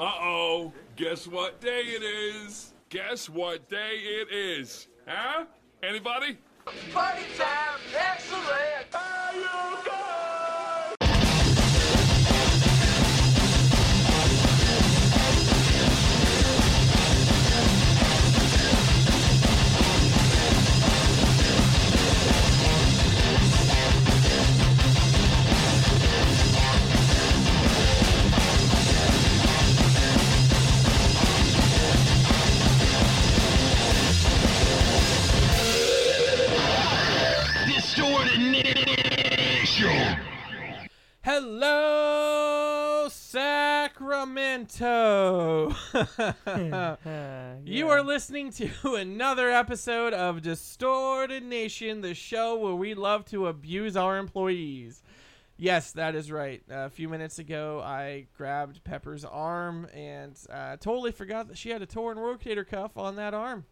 [0.00, 2.72] Uh oh, guess what day it is?
[2.88, 4.88] Guess what day it is?
[5.06, 5.44] Huh?
[5.82, 6.38] Anybody?
[6.90, 8.70] Party time, excellent.
[41.42, 43.94] Hello, Sacramento.
[47.64, 53.46] You are listening to another episode of Distorted Nation, the show where we love to
[53.46, 55.02] abuse our employees.
[55.56, 56.62] Yes, that is right.
[56.68, 61.80] a few minutes ago, I grabbed Pepper's arm and uh, totally forgot that she had
[61.80, 63.64] a torn rotator cuff on that arm.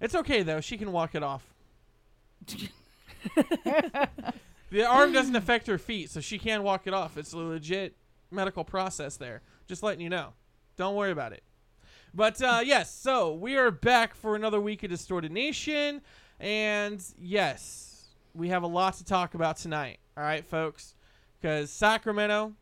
[0.00, 0.60] It's okay, though.
[0.60, 1.54] She can walk it off.
[4.70, 7.16] The arm doesn't affect her feet, so she can walk it off.
[7.16, 7.96] It's a legit
[8.30, 9.42] medical process there.
[9.66, 10.32] Just letting you know.
[10.76, 11.42] Don't worry about it.
[12.14, 16.00] But uh, yes, so we are back for another week of Distorted Nation,
[16.38, 19.98] and yes, we have a lot to talk about tonight.
[20.16, 20.94] All right, folks,
[21.40, 22.54] because Sacramento,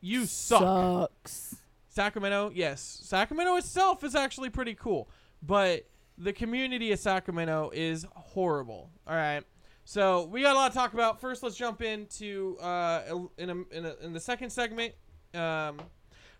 [0.00, 0.60] you suck.
[0.60, 1.56] Sucks.
[1.88, 5.10] Sacramento, yes, Sacramento itself is actually pretty cool,
[5.42, 8.90] but the community of Sacramento is horrible.
[9.06, 9.42] All right.
[9.84, 11.20] So we got a lot to talk about.
[11.20, 13.02] First, let's jump into uh,
[13.36, 14.94] in a, in, a, in the second segment.
[15.34, 15.80] Um,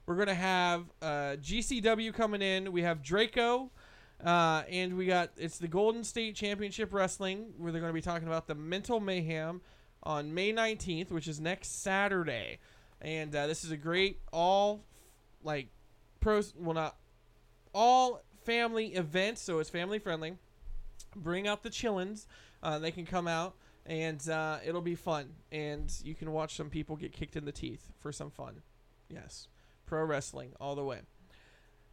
[0.06, 2.72] we're gonna have uh, GCW coming in.
[2.72, 3.70] We have Draco,
[4.24, 8.28] uh, and we got it's the Golden State Championship Wrestling, where they're gonna be talking
[8.28, 9.60] about the Mental Mayhem
[10.02, 12.58] on May 19th, which is next Saturday.
[13.00, 14.84] And uh, this is a great all
[15.42, 15.68] like
[16.20, 16.96] pros well not
[17.74, 20.36] all family event, so it's family friendly.
[21.16, 22.27] Bring out the chillins.
[22.62, 23.55] Uh, they can come out
[23.86, 25.30] and uh, it'll be fun.
[25.50, 28.62] And you can watch some people get kicked in the teeth for some fun.
[29.08, 29.48] Yes.
[29.86, 31.00] Pro wrestling all the way.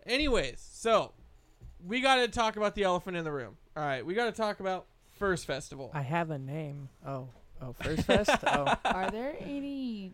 [0.06, 1.12] Anyways, so
[1.86, 3.58] we got to talk about the elephant in the room.
[3.76, 4.86] All right, we got to talk about
[5.18, 5.92] First Festival.
[5.94, 6.90] I have a name.
[7.06, 7.28] Oh,
[7.62, 8.32] oh, First Fest.
[8.48, 10.14] oh, Are there any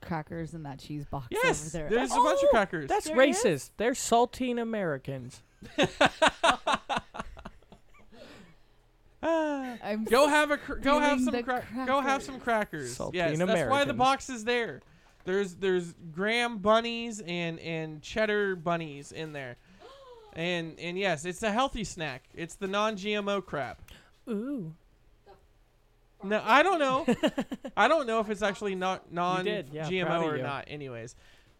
[0.00, 1.90] crackers in that cheese box yes, over there?
[1.98, 2.88] there's a bunch of Oh, crackers.
[2.88, 3.36] that's There is?
[3.38, 3.70] racist.
[3.76, 5.42] They're saltine Americans.
[9.82, 12.96] I'm Go have a cr- go have some the cra- go have some crackers.
[12.96, 13.98] Saltine yes, that's why the Americans.
[13.98, 14.80] box is there.
[15.24, 19.56] There's there's graham bunnies and and cheddar bunnies in there.
[20.34, 22.24] And and yes, it's a healthy snack.
[22.34, 23.80] It's the non-GMO crap.
[24.28, 24.74] Ooh.
[26.22, 27.06] No, I don't know.
[27.76, 29.04] I don't know if it's actually not
[29.44, 30.42] did, yeah, non-GMO proud of or you.
[30.42, 30.64] not.
[30.68, 31.14] Anyways,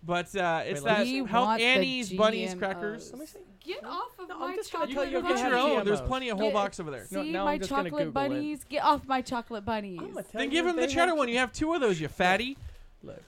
[0.07, 1.17] but uh, it's Wait, that me see.
[1.17, 3.11] health We want the Annie's bunnies crackers.
[3.11, 3.41] Let me see.
[3.65, 5.85] Get off of No, my I'm just gonna chocolate tell you, Get get your own.
[5.85, 7.07] There's plenty of whole Get- box over there.
[7.11, 8.29] No, See now my I'm just gonna chocolate Google it.
[8.29, 8.65] bunnies.
[8.69, 9.99] Get off my chocolate bunnies.
[10.01, 11.29] I'm gonna tell Then give him the cheddar one.
[11.29, 12.57] You have two of those, you fatty.
[13.03, 13.21] Look.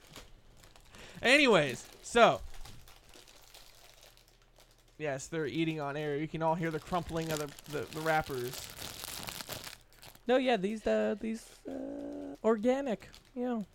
[1.20, 2.40] Anyways, so
[4.98, 6.16] yes, they're eating on air.
[6.16, 8.52] You can all hear the crumpling of the, the, the wrappers.
[10.28, 11.72] No, yeah, these uh these uh
[12.44, 13.08] organic.
[13.34, 13.66] You know,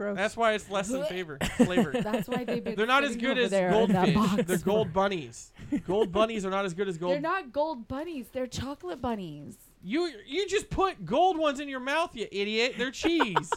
[0.00, 0.16] gross.
[0.16, 1.92] That's why it's less than favor flavor.
[1.92, 2.74] That's why they've been.
[2.74, 4.14] They're not as sitting good over as there in that goldfish.
[4.14, 5.52] box They're for- gold bunnies.
[5.86, 7.12] Gold bunnies are not as good as gold.
[7.12, 8.26] They're not gold bunnies.
[8.32, 9.56] They're chocolate bunnies.
[9.84, 12.74] You you just put gold ones in your mouth, you idiot.
[12.78, 13.50] They're cheese.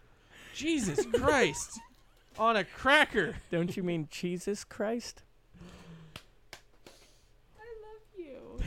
[0.54, 1.80] Jesus Christ.
[2.38, 3.34] On a cracker.
[3.50, 5.22] Don't you mean Jesus Christ?
[7.58, 8.62] I love you.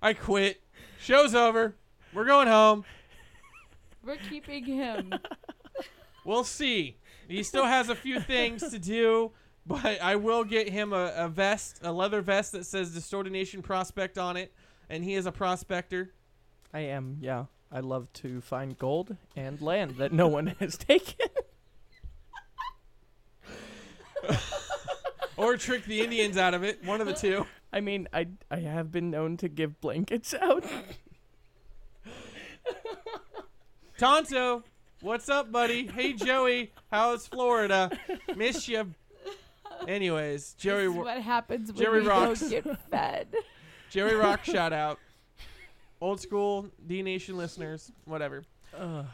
[0.00, 0.60] I quit.
[1.00, 1.74] Show's over.
[2.14, 2.84] We're going home.
[4.04, 5.12] We're keeping him.
[6.24, 6.98] We'll see.
[7.26, 9.32] He still has a few things to do,
[9.66, 13.60] but I will get him a, a vest, a leather vest that says Distorted Nation
[13.60, 14.52] Prospect on it,
[14.88, 16.12] and he is a prospector.
[16.72, 17.16] I am.
[17.20, 21.26] Yeah, I love to find gold and land that no one has taken.
[25.38, 26.84] Or trick the Indians out of it.
[26.84, 27.46] One of the two.
[27.72, 30.62] I mean, I I have been known to give blankets out.
[34.02, 34.64] Tonto,
[35.00, 35.86] what's up, buddy?
[35.86, 37.88] Hey, Joey, how's Florida?
[38.34, 38.92] Miss you.
[39.86, 42.40] Anyways, Joey, this is what happens when Jerry we rocks.
[42.40, 43.28] don't get fed.
[43.90, 44.98] Jerry Rock shout out.
[46.00, 48.42] Old school D Nation listeners, whatever.
[48.76, 49.06] Ugh.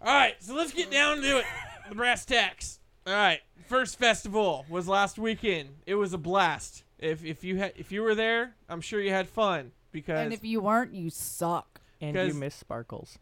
[0.00, 1.44] All right, so let's get down to it.
[1.88, 2.78] The brass tacks.
[3.04, 5.70] All right, first festival was last weekend.
[5.86, 6.84] It was a blast.
[7.00, 10.32] If if you had if you were there, I'm sure you had fun because and
[10.32, 11.80] if you weren't, you suck.
[12.00, 13.18] And you 'Cause- miss sparkles.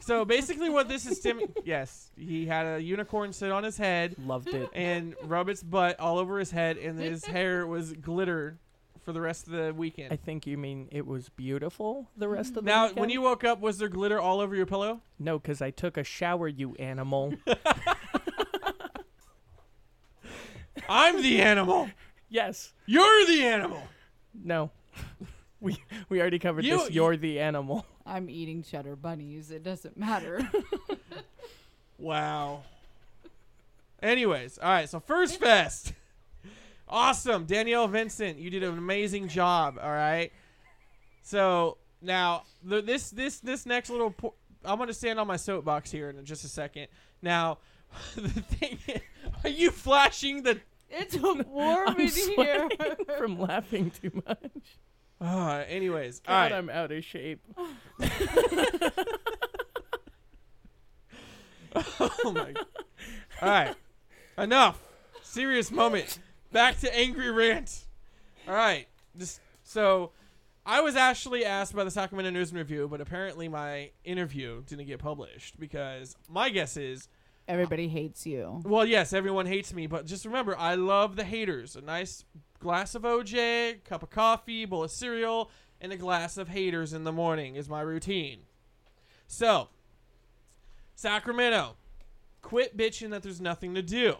[0.00, 1.40] So basically, what this is, Tim.
[1.64, 4.68] yes, he had a unicorn sit on his head Loved it.
[4.72, 8.58] and rub its butt all over his head, and his hair was glitter
[9.02, 10.12] for the rest of the weekend.
[10.12, 12.76] I think you mean it was beautiful the rest of the weekend.
[12.76, 13.00] now, weekend?
[13.00, 15.00] when you woke up, was there glitter all over your pillow?
[15.18, 17.34] No, because I took a shower, you animal.
[20.88, 21.90] I'm the animal.
[22.28, 22.72] yes.
[22.86, 23.82] You're the animal.
[24.34, 24.70] No.
[25.60, 25.76] we
[26.08, 26.90] we already covered You- this.
[26.90, 27.84] You're the animal.
[28.08, 29.50] I'm eating cheddar bunnies.
[29.50, 30.48] It doesn't matter.
[31.98, 32.62] Wow.
[34.00, 34.88] Anyways, all right.
[34.88, 35.92] So First Fest,
[36.88, 37.44] awesome.
[37.44, 39.78] Danielle Vincent, you did an amazing job.
[39.82, 40.32] All right.
[41.22, 44.34] So now the, this this this next little, po-
[44.64, 46.86] I'm gonna stand on my soapbox here in just a second.
[47.20, 47.58] Now,
[48.14, 49.00] the thing, is,
[49.42, 50.60] are you flashing the?
[50.90, 52.68] it's warm I'm in here.
[53.18, 54.78] from laughing too much.
[55.20, 56.52] Uh, anyways, God, right.
[56.52, 57.40] I'm out of shape.
[62.00, 62.54] Oh my.
[63.42, 63.74] All right.
[64.36, 64.82] Enough.
[65.22, 66.18] Serious moment.
[66.52, 67.84] Back to angry rant.
[68.46, 68.88] All right.
[69.16, 70.12] Just so
[70.64, 74.86] I was actually asked by the Sacramento News and Review, but apparently my interview didn't
[74.86, 77.08] get published because my guess is,
[77.48, 78.60] Everybody hates you.
[78.64, 81.74] well, yes, everyone hates me, but just remember, I love the haters.
[81.76, 82.24] A nice
[82.60, 85.50] glass of OJ, cup of coffee, bowl of cereal,
[85.80, 88.40] and a glass of haters in the morning is my routine.
[89.26, 89.68] So,
[90.94, 91.76] Sacramento,
[92.42, 94.16] quit bitching that there's nothing to do.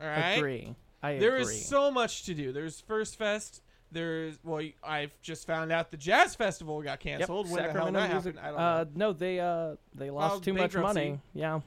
[0.00, 0.32] All right.
[0.32, 0.74] Agree.
[1.02, 1.54] I There agree.
[1.54, 2.52] is so much to do.
[2.52, 3.62] There's First Fest.
[3.92, 7.50] There's well, I've just found out the Jazz Festival got Yep, canceled.
[7.50, 8.36] When Sacramento the hell that music.
[8.36, 8.38] happened?
[8.38, 8.90] I don't uh, know.
[9.08, 11.20] no, they uh they lost Filed too much money.
[11.34, 11.60] Yeah,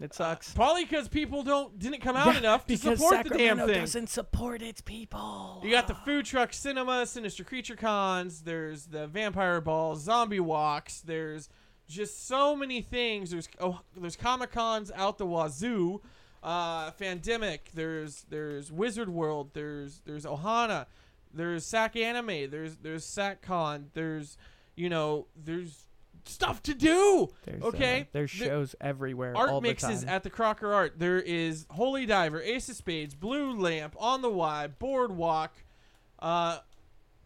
[0.00, 0.52] it sucks.
[0.52, 3.66] Probably because people don't didn't come out Yeah, enough to because support Sacramento the damn
[3.66, 3.80] thing.
[3.80, 5.60] doesn't support its people.
[5.64, 8.42] You got the food truck cinema, sinister creature cons.
[8.42, 11.00] There's the vampire balls, zombie walks.
[11.00, 11.48] There's
[11.88, 13.30] just so many things.
[13.30, 16.00] There's oh, there's comic cons out the wazoo.
[16.42, 17.60] Uh, Fandemic.
[17.74, 19.50] There's there's Wizard World.
[19.54, 20.86] There's there's Ohana.
[21.32, 22.50] There's Sac Anime.
[22.50, 23.86] There's there's SacCon.
[23.94, 24.36] There's
[24.76, 25.85] you know there's
[26.28, 27.28] stuff to do.
[27.44, 29.36] There's, okay, uh, there's There- shows everywhere.
[29.36, 30.08] art all the mixes time.
[30.08, 30.98] at the Crocker Art.
[30.98, 35.52] There is Holy Diver, Ace of Spades, Blue Lamp, On the Y, Boardwalk,
[36.20, 36.58] uh,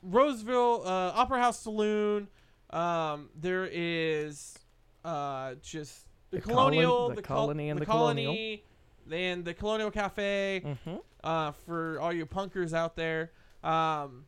[0.02, 2.28] Roseville uh, Opera House Saloon.
[2.70, 4.58] Um, there is
[5.04, 8.64] uh, just the, The Colonial, colon- the col- Colony and the Colony,
[9.10, 11.00] and the Colonial Cafe Mhm.
[11.24, 13.32] uh, for all you punkers out there.
[13.64, 14.26] Um,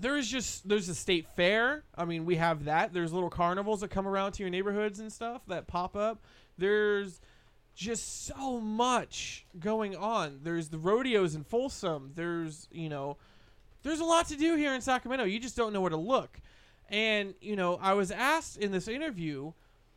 [0.00, 1.84] there is just there's a state fair.
[1.96, 2.92] I mean, we have that.
[2.92, 6.22] There's little carnivals that come around to your neighborhoods and stuff that pop up.
[6.56, 7.20] There's
[7.74, 10.40] just so much going on.
[10.42, 12.12] There's the rodeos in Folsom.
[12.14, 13.16] There's you know,
[13.82, 15.24] there's a lot to do here in Sacramento.
[15.24, 16.40] You just don't know where to look.
[16.88, 19.52] And you know, I was asked in this interview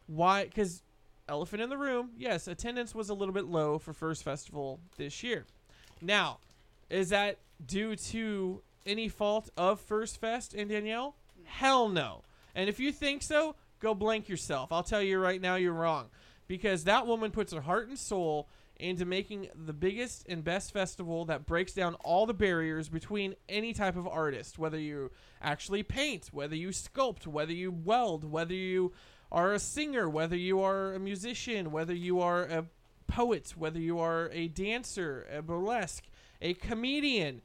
[0.07, 0.83] why because
[1.31, 2.11] elephant in the room.
[2.17, 5.45] Yes, attendance was a little bit low for First Festival this year.
[6.01, 6.39] Now,
[6.89, 11.15] is that due to any fault of First Fest and Danielle?
[11.43, 12.23] Hell no.
[12.55, 14.71] And if you think so, go blank yourself.
[14.71, 16.07] I'll tell you right now, you're wrong.
[16.47, 18.49] Because that woman puts her heart and soul
[18.81, 23.73] into making the biggest and best festival that breaks down all the barriers between any
[23.73, 25.11] type of artist, whether you
[25.41, 28.91] actually paint, whether you sculpt, whether you weld, whether you
[29.31, 32.65] are a singer, whether you are a musician, whether you are a
[33.07, 36.05] poet, whether you are a dancer, a burlesque,
[36.41, 37.41] a comedian.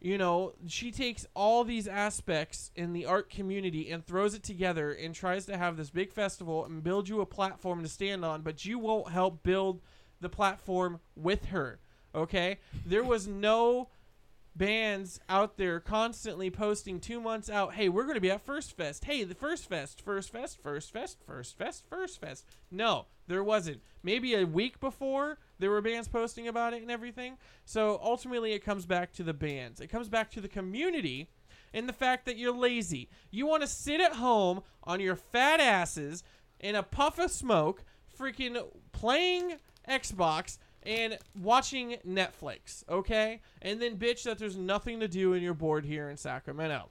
[0.00, 4.92] You know, she takes all these aspects in the art community and throws it together
[4.92, 8.42] and tries to have this big festival and build you a platform to stand on,
[8.42, 9.80] but you won't help build
[10.20, 11.78] the platform with her.
[12.14, 12.58] Okay?
[12.84, 13.88] There was no
[14.54, 18.76] bands out there constantly posting two months out, hey, we're going to be at First
[18.76, 19.04] Fest.
[19.04, 22.46] Hey, the First Fest, First Fest, First Fest, First Fest, First Fest.
[22.70, 23.82] No, there wasn't.
[24.06, 27.38] Maybe a week before, there were bands posting about it and everything.
[27.64, 29.80] So ultimately, it comes back to the bands.
[29.80, 31.28] It comes back to the community
[31.74, 33.08] and the fact that you're lazy.
[33.32, 36.22] You want to sit at home on your fat asses
[36.60, 37.82] in a puff of smoke,
[38.16, 39.56] freaking playing
[39.88, 43.40] Xbox and watching Netflix, okay?
[43.60, 46.90] And then bitch that there's nothing to do and you're bored here in Sacramento.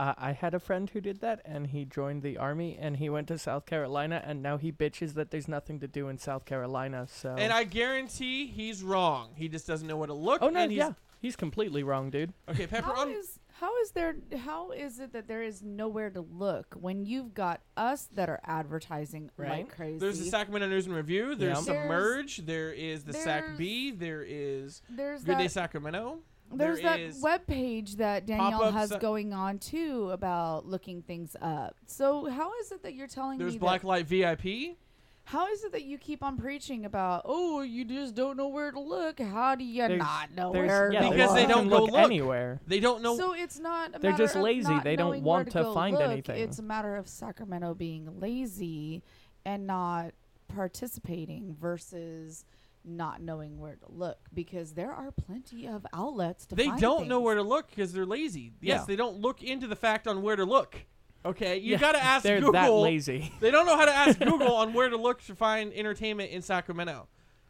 [0.00, 3.10] Uh, I had a friend who did that, and he joined the army, and he
[3.10, 6.46] went to South Carolina, and now he bitches that there's nothing to do in South
[6.46, 7.06] Carolina.
[7.06, 7.34] So.
[7.36, 9.32] And I guarantee he's wrong.
[9.34, 10.40] He just doesn't know where to look.
[10.40, 12.32] oh no, and he's, yeah, he's completely wrong, dude.
[12.48, 12.86] Okay, Pepper.
[12.86, 16.76] How um, is how is there how is it that there is nowhere to look
[16.80, 19.50] when you've got us that are advertising Right.
[19.50, 19.98] like crazy?
[19.98, 21.34] there's the Sacramento News and Review.
[21.34, 21.82] There's Yeah.
[21.82, 22.38] Submerge.
[22.46, 23.90] There is the Sac there's- B.
[23.90, 26.20] There is there's Good Day Sacramento.
[26.52, 31.02] There's there that is- web page that Danielle has si- going on too about looking
[31.02, 31.76] things up.
[31.86, 34.76] So how is it that you're telling There's me Black that, Light VIP.
[35.24, 38.72] how is it that you keep on preaching about oh you just don't know where
[38.72, 39.20] to look?
[39.20, 42.60] How do you There's- not know where yeah, Because they don't go look, look, anywhere.
[42.66, 43.16] They don't know.
[43.16, 44.00] So it's not.
[44.00, 44.68] They're just of lazy.
[44.70, 46.02] not They don't want to go find look.
[46.10, 46.40] anything.
[46.42, 49.02] It's a matter of Sacramento being lazy
[49.44, 50.12] and not
[50.48, 52.44] participating versus
[52.84, 57.08] not knowing where to look because there are plenty of outlets to they find don't
[57.08, 58.52] know where to look because they're lazy.
[58.60, 58.84] Yes, Yeah.
[58.86, 60.76] they don't look into the fact on where to look.
[61.24, 62.52] Okay, you Yeah, gotta ask They're Google.
[62.52, 63.32] that lazy.
[63.40, 66.40] They don't know how to ask Google on where to look to find entertainment in
[66.42, 67.08] Sacramento.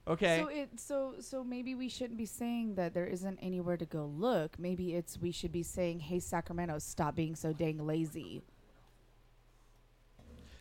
[0.09, 3.87] Okay, So it so so maybe we shouldn't be saying that there isn't anywhere to
[3.87, 4.59] go look.
[4.59, 8.43] Maybe it's we should be saying, "Hey Sacramento, stop being so dang lazy."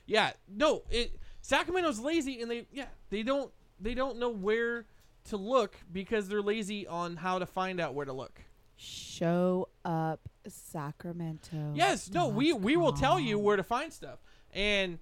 [0.06, 4.86] yeah, no, it Sacramento's lazy and they yeah they don't they don't know where
[5.26, 8.42] to look because they're lazy on how to find out where to look.
[8.78, 11.74] Show up Sacramento.
[11.76, 14.20] Yes, no, we we will tell you where to find stuff.
[14.54, 15.00] And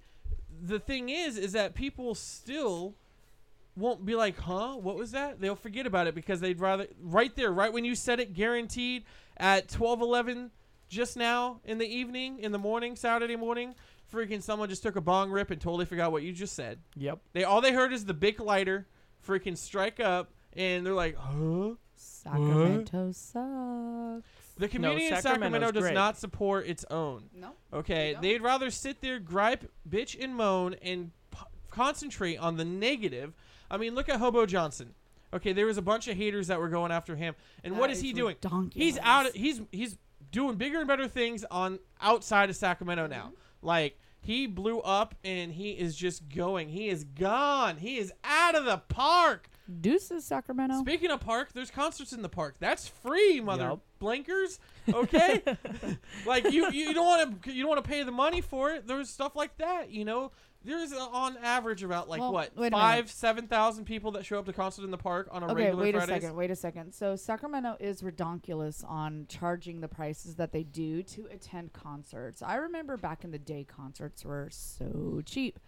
[0.60, 2.94] the thing is is that people still
[3.76, 4.74] won't be like, "Huh?
[4.74, 7.94] What was that?" They'll forget about it because they'd rather right there, right when you
[7.94, 9.04] said it guaranteed
[9.36, 10.50] at 12:11
[10.88, 13.74] just now in the evening, in the morning, Saturday morning,
[14.12, 16.78] freaking someone just took a bong rip and totally forgot what you just said.
[16.96, 17.18] Yep.
[17.32, 18.86] They all they heard is the big lighter
[19.26, 24.26] freaking strike up and they're like, "Huh?" Sacramento sucks.
[24.56, 25.94] The community in Sacramento does great.
[25.94, 27.24] not support its own.
[27.34, 27.50] No.
[27.72, 31.38] Okay, they'd rather sit there, gripe, bitch, and moan, and p-
[31.70, 33.34] concentrate on the negative.
[33.70, 34.94] I mean, look at Hobo Johnson.
[35.32, 37.92] Okay, there was a bunch of haters that were going after him, and what That
[37.92, 38.36] is is he doing?
[38.36, 38.72] redonkulous.
[38.74, 39.34] He's out.
[39.36, 39.96] He's he's
[40.32, 43.32] doing bigger and better things on outside of Sacramento now.
[43.62, 46.68] Like he blew up, and he is just going.
[46.68, 47.78] He is gone.
[47.78, 49.48] He is out of the park.
[49.80, 50.80] Deuces, Sacramento.
[50.80, 52.56] Speaking of park, there's concerts in the park.
[52.58, 53.80] That's free, mother Yup.
[53.98, 54.58] blinkers.
[54.92, 55.42] Okay,
[56.26, 58.86] like you you don't want to you don't want to pay the money for it.
[58.86, 59.90] There's stuff like that.
[59.90, 60.32] You know,
[60.64, 64.24] there's uh, on average about like Well, what wait a five seven thousand people that
[64.26, 66.10] show up to concert in the park on a Okay, regular wait Fridays.
[66.10, 66.36] a second.
[66.36, 66.92] Wait a second.
[66.92, 72.42] So Sacramento is redonkulous on charging the prices that they do to attend concerts.
[72.42, 75.58] I remember back in the day, concerts were so cheap.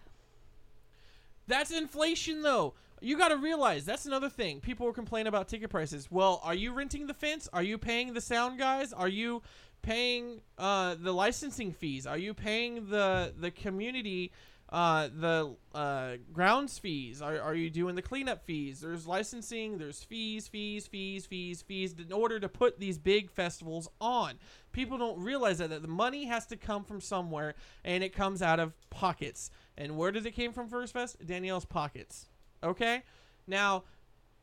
[1.47, 2.75] That's inflation, though.
[3.01, 4.59] You got to realize that's another thing.
[4.59, 6.09] People were complaining about ticket prices.
[6.11, 7.49] Well, are you renting the fence?
[7.51, 8.93] Are you paying the sound guys?
[8.93, 9.41] Are you
[9.81, 12.05] paying uh, the licensing fees?
[12.05, 14.31] Are you paying the the community
[14.71, 17.21] uh, the uh, grounds fees?
[17.21, 18.79] Are, are you doing the cleanup fees?
[18.81, 19.77] There's licensing.
[19.77, 24.35] There's fees, fees, fees, fees, fees in order to put these big festivals on.
[24.71, 28.41] People don't realize that, that the money has to come from somewhere, and it comes
[28.41, 29.51] out of pockets.
[29.77, 31.17] And where does it came from First Fest?
[31.25, 32.27] Danielle's pockets.
[32.63, 33.03] Okay?
[33.47, 33.83] Now,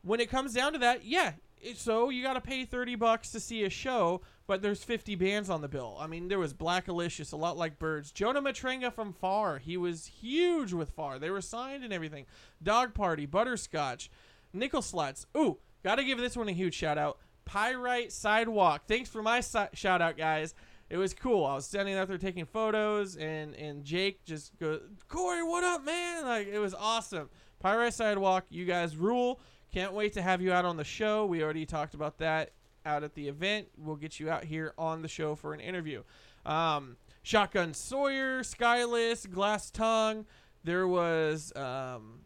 [0.03, 1.33] when it comes down to that, yeah.
[1.75, 5.49] So you got to pay 30 bucks to see a show, but there's 50 bands
[5.49, 5.97] on the bill.
[5.99, 8.11] I mean, there was Blackalicious, a lot like Birds.
[8.11, 11.19] Jonah Matranga from Far, he was huge with Far.
[11.19, 12.25] They were signed and everything.
[12.61, 14.09] Dog Party, Butterscotch,
[14.53, 15.25] Nickel Sluts.
[15.37, 17.17] Ooh, got to give this one a huge shout out.
[17.45, 18.83] Pyrite Sidewalk.
[18.87, 20.53] Thanks for my si- shout out, guys.
[20.89, 21.45] It was cool.
[21.45, 25.83] I was standing out there taking photos, and and Jake just goes, Corey, what up,
[25.83, 26.25] man?
[26.25, 27.29] Like it was awesome.
[27.59, 29.39] Pyrite Sidewalk, you guys rule.
[29.71, 31.25] Can't wait to have you out on the show.
[31.25, 32.51] We already talked about that
[32.85, 33.67] out at the event.
[33.77, 36.03] We'll get you out here on the show for an interview.
[36.45, 40.25] Um, Shotgun Sawyer, Skyless, Glass Tongue.
[40.63, 42.21] There was, um,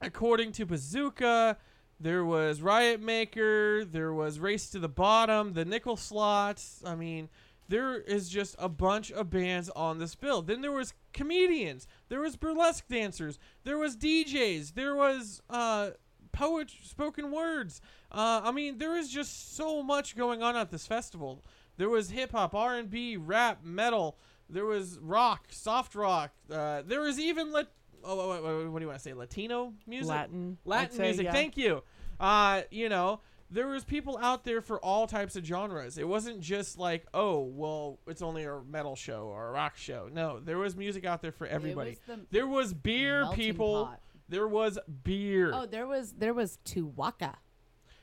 [0.00, 1.56] according to Bazooka,
[1.98, 3.84] there was Riot Maker.
[3.84, 6.82] There was Race to the Bottom, the Nickel Slots.
[6.84, 7.30] I mean,
[7.68, 10.42] there is just a bunch of bands on this bill.
[10.42, 11.86] Then there was comedians.
[12.08, 13.38] There was burlesque dancers.
[13.64, 14.74] There was DJs.
[14.74, 15.90] There was uh,
[16.34, 17.80] poet spoken words.
[18.12, 21.44] Uh, I mean, there is just so much going on at this festival.
[21.76, 24.18] There was hip hop, R and B, rap, metal.
[24.48, 26.32] There was rock, soft rock.
[26.50, 27.72] Uh, there was even lat-
[28.04, 29.14] oh, wait, wait, wait, what do you want to say?
[29.14, 30.58] Latino music, Latin.
[30.64, 31.24] Latin say, music.
[31.24, 31.32] yeah.
[31.32, 31.82] Thank you.
[32.20, 35.98] Uh, you know, there was people out there for all types of genres.
[35.98, 40.08] It wasn't just like, oh, well, it's only a metal show or a rock show.
[40.12, 41.98] No, there was music out there for everybody.
[42.06, 43.86] Was the there was beer, people.
[43.86, 44.00] pot.
[44.34, 45.52] There was beer.
[45.54, 47.36] Oh, there was there was Tuaca.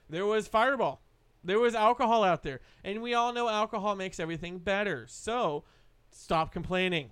[0.10, 1.02] There was Fireball.
[1.44, 2.62] There was alcohol out there.
[2.86, 5.06] And we all know alcohol makes everything better.
[5.10, 5.66] So
[6.10, 7.12] stop complaining.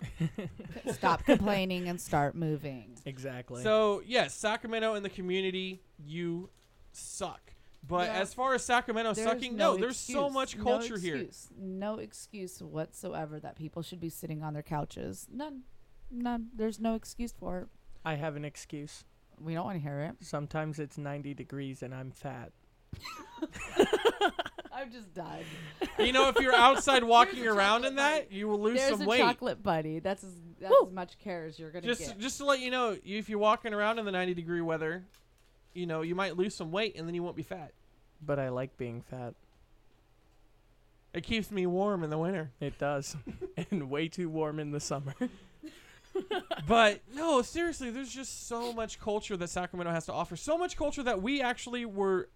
[0.92, 2.96] Stop complaining and start moving.
[3.04, 3.62] Exactly.
[3.62, 6.48] So, yes, Sacramento and the community, you
[6.92, 7.52] suck.
[7.86, 8.14] But Yeah.
[8.20, 10.32] as far as Sacramento There's sucking, no, there's so excuse.
[10.34, 11.26] much No culture here.
[11.58, 15.26] No excuse whatsoever that people should be sitting on their couches.
[15.30, 15.64] None.
[16.10, 16.48] None.
[16.54, 17.68] There's no excuse for it.
[18.04, 19.04] I have an excuse.
[19.40, 20.16] We don't want to hear it.
[20.24, 22.52] Sometimes it's 90 degrees and I'm fat.
[24.72, 25.44] I've just died.
[25.98, 28.38] You know, if you're outside walking There's a around chocolate in that, bunny.
[28.38, 29.18] you will lose There's some a weight.
[29.20, 29.98] chocolate bunny.
[29.98, 30.88] That's as that's Woo.
[30.88, 32.18] as much care as you're gonna Just get.
[32.18, 35.04] just to let you know, if you're walking around in the 90 degree weather,
[35.74, 37.72] you know, you might lose some weight and then you won't be fat.
[38.24, 39.34] But I like being fat.
[41.12, 42.50] It keeps me warm in the winter.
[42.60, 43.16] It does.
[43.70, 45.14] and way too warm in the summer.
[46.66, 50.36] but no, seriously, there's just so much culture that Sacramento has to offer.
[50.36, 52.28] So much culture that we actually were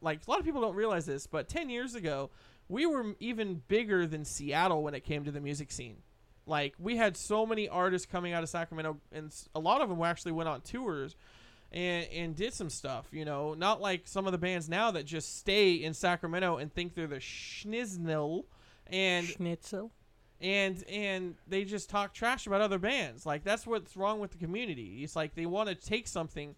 [0.00, 2.30] like a lot of people don't realize this, but 10 years ago,
[2.68, 5.96] we were even bigger than Seattle when it came to the music scene.
[6.46, 10.02] Like we had so many artists coming out of Sacramento and a lot of them
[10.02, 11.14] actually went on tours
[11.70, 15.04] and and did some stuff, you know, not like some of the bands now that
[15.04, 18.44] just stay in Sacramento and think they're the schniznil
[18.86, 19.92] and Schnitzel.
[20.40, 23.26] And and they just talk trash about other bands.
[23.26, 25.00] Like that's what's wrong with the community.
[25.02, 26.54] It's like they want to take something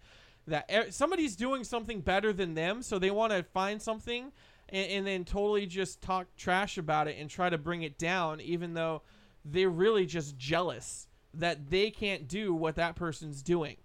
[0.47, 4.33] that e- somebody's doing something better than them, so they want to find something
[4.69, 8.41] and, and then totally just talk trash about it and try to bring it down,
[8.41, 9.03] even though
[9.45, 13.77] they're really just jealous that they can't do what that person's doing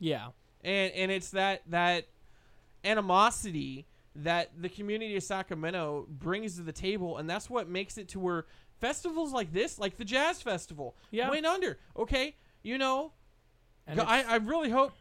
[0.00, 0.28] Yeah.
[0.64, 2.06] and and it's that that
[2.84, 8.08] animosity that the community of Sacramento brings to the table, and that's what makes it
[8.08, 8.46] to where
[8.80, 11.30] festivals like this, like the jazz festival, Yeah.
[11.30, 11.78] went under.
[11.96, 13.12] Okay, you know,
[13.86, 14.92] And I, I really hope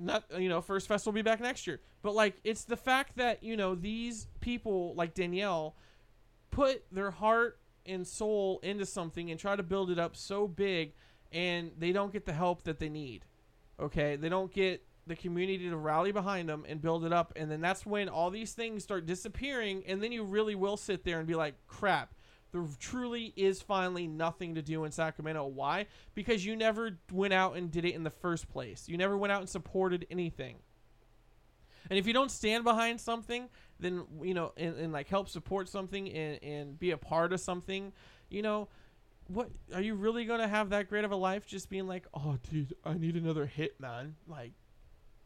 [0.00, 3.16] not you know first festival will be back next year but like it's the fact
[3.16, 5.74] that you know these people like danielle
[6.52, 10.92] put their heart and soul into something and try to build it up so big
[11.32, 13.24] and they don't get the help that they need
[13.80, 17.50] okay they don't get the community to rally behind them and build it up and
[17.50, 21.18] then that's when all these things start disappearing and then you really will sit there
[21.18, 22.14] and be like crap
[22.52, 25.46] there truly is finally nothing to do in Sacramento.
[25.46, 25.86] Why?
[26.14, 28.88] Because you never went out and did it in the first place.
[28.88, 30.56] You never went out and supported anything.
[31.90, 33.48] And if you don't stand behind something,
[33.80, 37.40] then you know, and, and like help support something and, and be a part of
[37.40, 37.92] something,
[38.28, 38.68] you know,
[39.26, 41.46] what are you really gonna have that great of a life?
[41.46, 44.16] Just being like, oh, dude, I need another hit, man.
[44.26, 44.52] Like,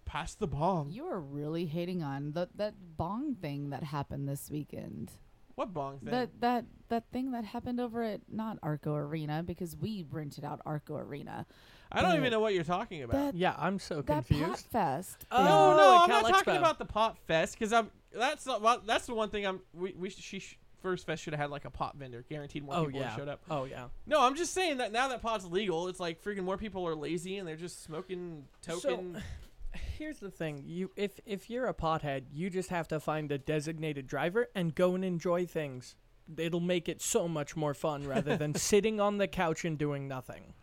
[0.05, 0.91] pass the bong.
[0.91, 5.13] you are really hating on the, that bong thing that happened this weekend.
[5.55, 6.11] what bong thing?
[6.11, 10.61] That that that thing that happened over at not Arco Arena because we rented out
[10.65, 11.47] Arco Arena.
[11.91, 13.33] I don't even know what you're talking about.
[13.33, 14.67] That Yeah, I'm so that pot confused.
[14.67, 15.27] fest.
[15.31, 15.45] Oh, thing.
[15.47, 16.59] no, oh, no, at I'm not Cal talking Expo.
[16.59, 17.91] about the pop fest because I'm.
[18.13, 18.63] That's not.
[18.63, 19.61] Well, that's the one thing I'm.
[19.75, 22.65] We, we sh- she sh- first fest should have had like a pot vendor, guaranteed
[22.65, 23.15] more Oh people yeah.
[23.17, 23.41] showed up.
[23.51, 23.87] Oh yeah.
[24.07, 26.95] No, I'm just saying that now that pot's legal, it's like freaking more people are
[26.95, 29.23] lazy and they're just smoking token.
[29.99, 33.39] Here's the thing: you if if you're a pothead, you just have to find a
[33.39, 35.95] designated driver and go and enjoy things.
[36.37, 40.09] It'll make it so much more fun rather than sitting on the couch and doing
[40.09, 40.55] nothing.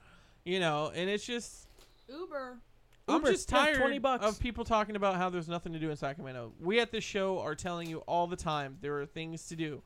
[0.45, 1.67] you know, and it's just.
[2.07, 2.57] Uber.
[3.07, 4.25] I'm Uber, just yeah, tired 20 bucks.
[4.25, 6.53] of people talking about how there's nothing to do in Sacramento.
[6.59, 9.81] We at this show are telling you all the time there are things to do.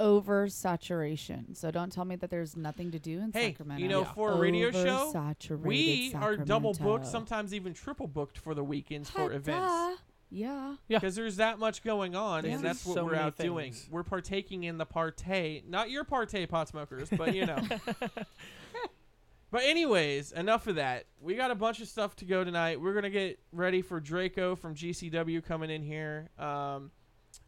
[0.00, 1.56] Oversaturation.
[1.56, 3.82] So don't tell me that there's nothing to do in Hey, Sacramento.
[3.82, 4.12] you know, Yeah.
[4.12, 8.64] for a radio show, Oversaturated we are double booked, sometimes even triple booked for the
[8.64, 10.00] weekends for events.
[10.30, 10.36] Duh.
[10.36, 10.74] Yeah.
[10.88, 10.98] Yeah.
[10.98, 12.52] because there's that much going on, Yeah.
[12.56, 13.72] and that's what So we're many out doing.
[13.72, 13.88] things.
[13.90, 17.58] We're partaking in the partay, not your partay, pot smokers, but you know.
[19.50, 21.06] but anyways, enough of that.
[21.20, 22.80] We got a bunch of stuff to go tonight.
[22.80, 26.30] We're gonna get ready for Draco from GCW coming in here.
[26.38, 26.90] Um,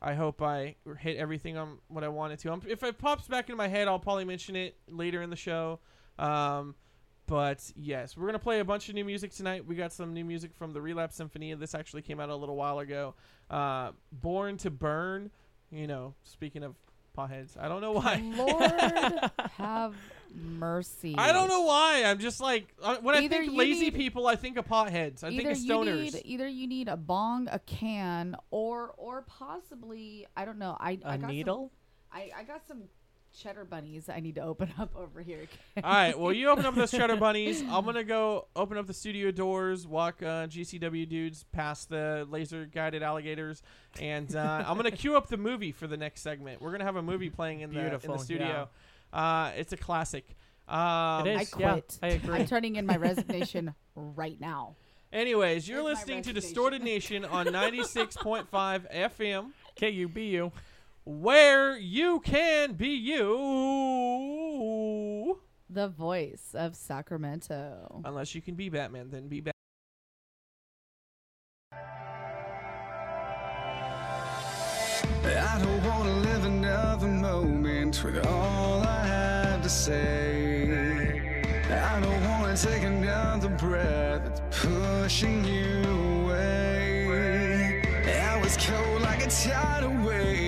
[0.00, 2.52] I hope I hit everything on what I wanted to.
[2.52, 5.36] Um, if it pops back in my head, I'll probably mention it later in the
[5.36, 5.80] show.
[6.18, 6.74] Um,
[7.28, 9.64] but yes, we're gonna play a bunch of new music tonight.
[9.64, 11.54] We got some new music from the Relapse Symphony.
[11.54, 13.14] This actually came out a little while ago.
[13.48, 15.30] Uh, Born to Burn.
[15.70, 16.74] You know, speaking of
[17.16, 18.22] potheads, I don't know why.
[18.34, 19.94] Lord have
[20.34, 21.14] mercy.
[21.18, 22.04] I don't know why.
[22.06, 25.22] I'm just like uh, when I think you lazy need- people, I think of potheads.
[25.22, 26.02] I either think of you stoners.
[26.14, 30.76] need either you need a bong, a can, or or possibly I don't know.
[30.80, 31.72] I I A got some- needle?
[32.10, 32.84] I I got some
[33.42, 35.46] cheddar bunnies I need to open up over here.
[35.76, 36.18] All right.
[36.18, 37.62] Well, you open up those cheddar bunnies.
[37.62, 42.66] I'm gonna go open up the studio doors, walk uh, GCW dudes past the laser
[42.66, 43.62] guided alligators,
[44.00, 46.60] and uh, I'm gonna queue up the movie for the next segment.
[46.60, 48.68] We're gonna have a movie playing in the in the studio.
[49.12, 50.36] Uh, it's a classic.
[50.68, 51.54] Um, It I is.
[51.58, 51.98] yeah, quit.
[52.02, 52.40] I agree.
[52.40, 54.74] I'm turning in my resignation right now.
[55.10, 56.32] Anyways, you're There's my listening to.
[56.34, 60.52] Distorted Nation on 96.5 FM, KUBU.
[61.08, 63.38] Where you can be you.
[65.70, 68.02] The voice of Sacramento.
[68.04, 69.54] Unless you can be Batman, then be Batman.
[75.24, 81.42] I don't wanna live another moment with all I have to say.
[81.70, 85.82] I don't wanna take another breath that's pushing you
[86.24, 87.82] away.
[88.06, 90.47] I was cold like like a tidal wave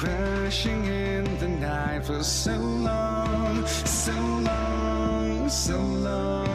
[0.00, 6.46] crashing in the night for so long, so long, so long.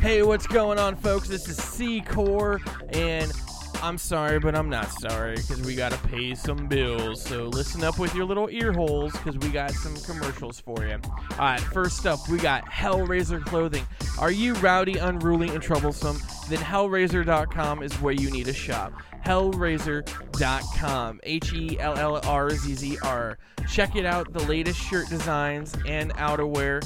[0.00, 1.28] Hey, what's going on, folks?
[1.28, 3.30] This is C Core, and
[3.82, 7.22] I'm sorry, but I'm not sorry because we gotta pay some bills.
[7.22, 10.98] So listen up with your little ear holes because we got some commercials for you.
[11.32, 13.86] All right, first up, we got Hellraiser clothing.
[14.18, 16.18] Are you rowdy, unruly, and troublesome?
[16.48, 18.92] Then Hellraiser.com is where you need to shop.
[19.24, 21.20] Hellraiser.com.
[21.22, 23.38] H E L L R Z Z R.
[23.68, 26.84] Check it out, the latest shirt designs and outerwear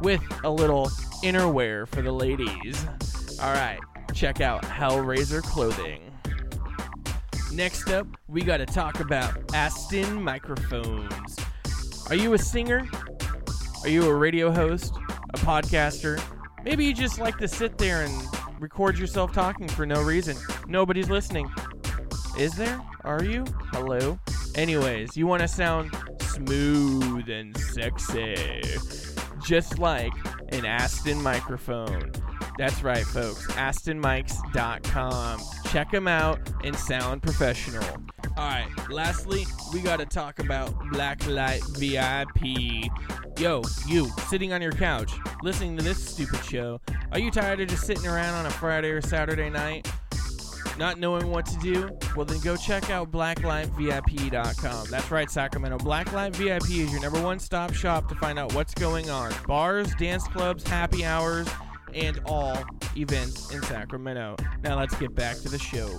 [0.00, 0.86] with a little
[1.22, 2.86] innerwear for the ladies.
[3.42, 3.78] All right,
[4.14, 6.13] check out Hellraiser clothing.
[7.54, 11.38] Next up, we got to talk about Aston microphones.
[12.08, 12.88] Are you a singer?
[13.84, 14.96] Are you a radio host?
[15.34, 16.20] A podcaster?
[16.64, 18.12] Maybe you just like to sit there and
[18.58, 20.36] record yourself talking for no reason.
[20.66, 21.48] Nobody's listening.
[22.36, 22.80] Is there?
[23.04, 23.44] Are you?
[23.70, 24.18] Hello?
[24.56, 28.62] Anyways, you want to sound smooth and sexy.
[29.46, 30.12] Just like
[30.48, 32.10] an Aston microphone.
[32.56, 33.46] That's right, folks.
[33.48, 35.40] AstonMics.com.
[35.70, 37.84] Check them out and sound professional.
[38.36, 42.90] All right, lastly, we got to talk about Blacklight VIP.
[43.38, 45.12] Yo, you, sitting on your couch,
[45.42, 46.80] listening to this stupid show,
[47.12, 49.90] are you tired of just sitting around on a Friday or Saturday night?
[50.78, 51.88] Not knowing what to do?
[52.16, 54.86] Well, then go check out blacklightvip.com.
[54.90, 55.78] That's right, Sacramento.
[55.78, 59.32] Blacklight VIP is your number one stop shop to find out what's going on.
[59.46, 61.48] Bars, dance clubs, happy hours,
[61.94, 62.58] and all
[62.96, 64.36] events in Sacramento.
[64.62, 65.98] Now let's get back to the show.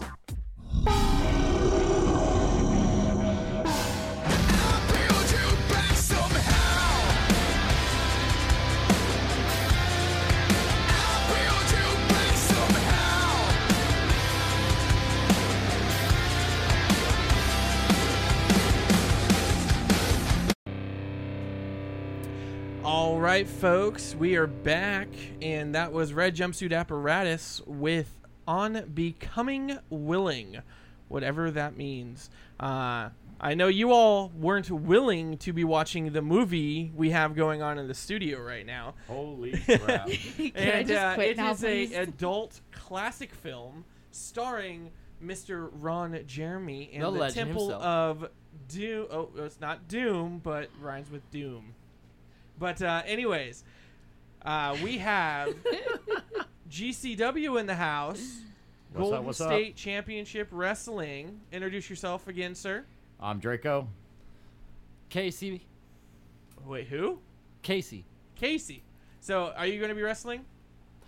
[23.16, 25.08] All right, folks, we are back,
[25.42, 28.10] and that was Red Jumpsuit Apparatus with
[28.46, 30.58] On Becoming Willing,
[31.08, 32.30] whatever that means.
[32.60, 37.62] Uh, I know you all weren't willing to be watching the movie we have going
[37.62, 38.96] on in the studio right now.
[39.08, 40.08] Holy crap.
[40.08, 44.92] Can I and just uh, it now, is a adult classic film starring
[45.24, 45.70] Mr.
[45.72, 47.82] Ron Jeremy and The the, Temple himself.
[47.82, 48.30] of
[48.68, 49.08] Doom.
[49.10, 51.74] Oh, it's not Doom, but rhymes with Doom.
[52.58, 53.64] But uh, anyways,
[54.44, 55.54] uh, we have
[56.70, 58.40] GCW in the house.
[58.94, 59.48] What's up, Golden what's up?
[59.50, 61.42] State Championship Wrestling.
[61.52, 62.86] Introduce yourself again, sir.
[63.20, 63.88] I'm Draco.
[65.10, 65.66] Casey.
[66.66, 67.20] Wait, who?
[67.62, 68.06] Casey.
[68.36, 68.84] Casey.
[69.20, 70.46] So, are you going to be wrestling?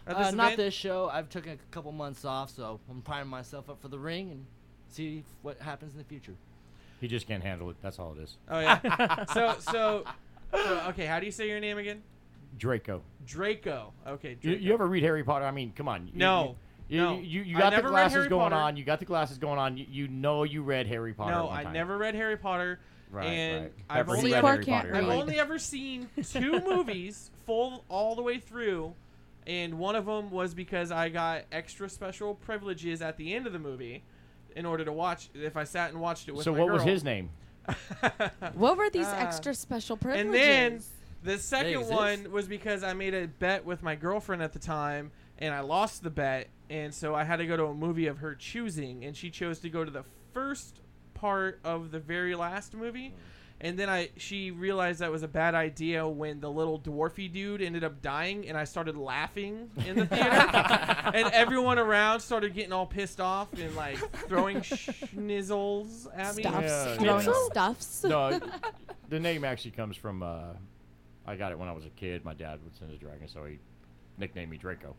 [0.06, 0.58] At Uh, not event?
[0.58, 1.10] this show.
[1.12, 4.46] I've taken a couple months off, so I'm priming myself up for the ring and
[4.90, 6.34] see what happens in the future.
[7.02, 7.76] He just can't handle it.
[7.82, 8.38] That's all it is.
[8.50, 9.26] Oh yeah.
[9.34, 10.04] so so
[10.54, 11.06] so okay.
[11.06, 12.02] How do you say your name again?
[12.58, 13.02] Draco.
[13.26, 13.94] Draco.
[14.08, 14.38] Okay.
[14.42, 14.60] You, Draco.
[14.64, 15.46] you ever read Harry Potter?
[15.46, 16.08] I mean, come on.
[16.08, 16.56] You- No.
[16.90, 17.16] You, No.
[17.16, 18.56] you, you, you got the glasses going Potter.
[18.56, 18.78] on.
[18.78, 19.78] You got the glasses going on.
[19.78, 21.32] You, you know you read Harry Potter.
[21.36, 21.74] No, I time.
[21.74, 22.80] never read Harry Potter,
[23.12, 23.74] Right, and right.
[23.90, 24.96] I've only you read Harry can't Potter.
[24.96, 28.94] I've only ever seen two movies full all the way through,
[29.46, 33.54] and one of them was because I got extra special privileges at the end of
[33.54, 34.04] the movie,
[34.56, 35.30] in order to watch.
[35.36, 37.30] If I sat and watched it with So my what was his name?
[38.54, 39.20] What were these Ah.
[39.20, 40.26] extra special privileges?
[40.28, 40.84] And then
[41.24, 45.12] the second one was because I made a bet with my girlfriend at the time,
[45.40, 48.20] and I lost the bet, and so I had to go to a movie of
[48.20, 50.04] her choosing, and she chose to go to the
[50.34, 50.80] first
[51.14, 53.14] part of the very last movie.
[53.60, 57.60] And then I she realized that was a bad idea when the little dwarfy dude
[57.62, 60.30] ended up dying, and I started laughing in the theater,
[61.14, 66.44] and everyone around started getting all pissed off and like throwing schnizzles at me.
[66.44, 66.96] stuffs, Yeah.
[66.98, 67.50] throwing Schnitzel?
[67.50, 68.04] stuffs.
[68.04, 68.40] no,
[69.10, 70.22] the name actually comes from.
[70.22, 70.44] Uh,
[71.26, 72.24] I got it when I was a kid.
[72.24, 73.58] My dad was into dragon, so he
[74.18, 74.96] nicknamed me Draco.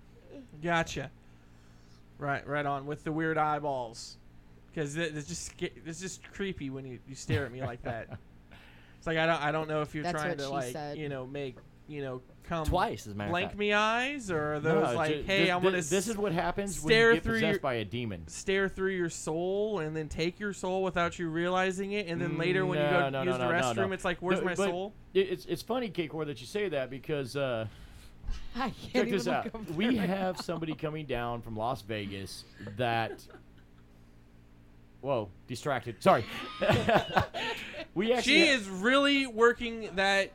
[0.62, 1.10] Gotcha.
[2.18, 4.16] Right, right on with the weird eyeballs,
[4.68, 8.18] because it's just sca- it's just creepy when you, you stare at me like that.
[9.08, 10.72] It's like I don't I don't know if you're That's trying what to she like
[10.72, 10.98] said.
[10.98, 13.58] you know make you know come Twice, as a matter of blank fact.
[13.58, 16.08] me eyes or are those No, like ju- hey thi- I'm thi- gonna This s-
[16.08, 18.26] is what happens when stare you get through possessed your- by a demon.
[18.28, 22.36] stare through your soul and then take your soul without you realizing it, and then
[22.38, 23.92] later when you go no, use no, the no, no, restroom, no.
[23.92, 24.92] it's like where's No, my but soul?
[25.14, 27.66] It, it's it's funny, K-Core, that you say that because uh,
[28.56, 29.44] I check can't this even out.
[29.46, 30.06] look over We there.
[30.06, 32.44] have somebody coming down from Las Vegas
[32.76, 33.22] that.
[35.00, 36.02] Whoa, distracted.
[36.02, 36.24] Sorry.
[37.94, 40.30] we actually She ha- is really working that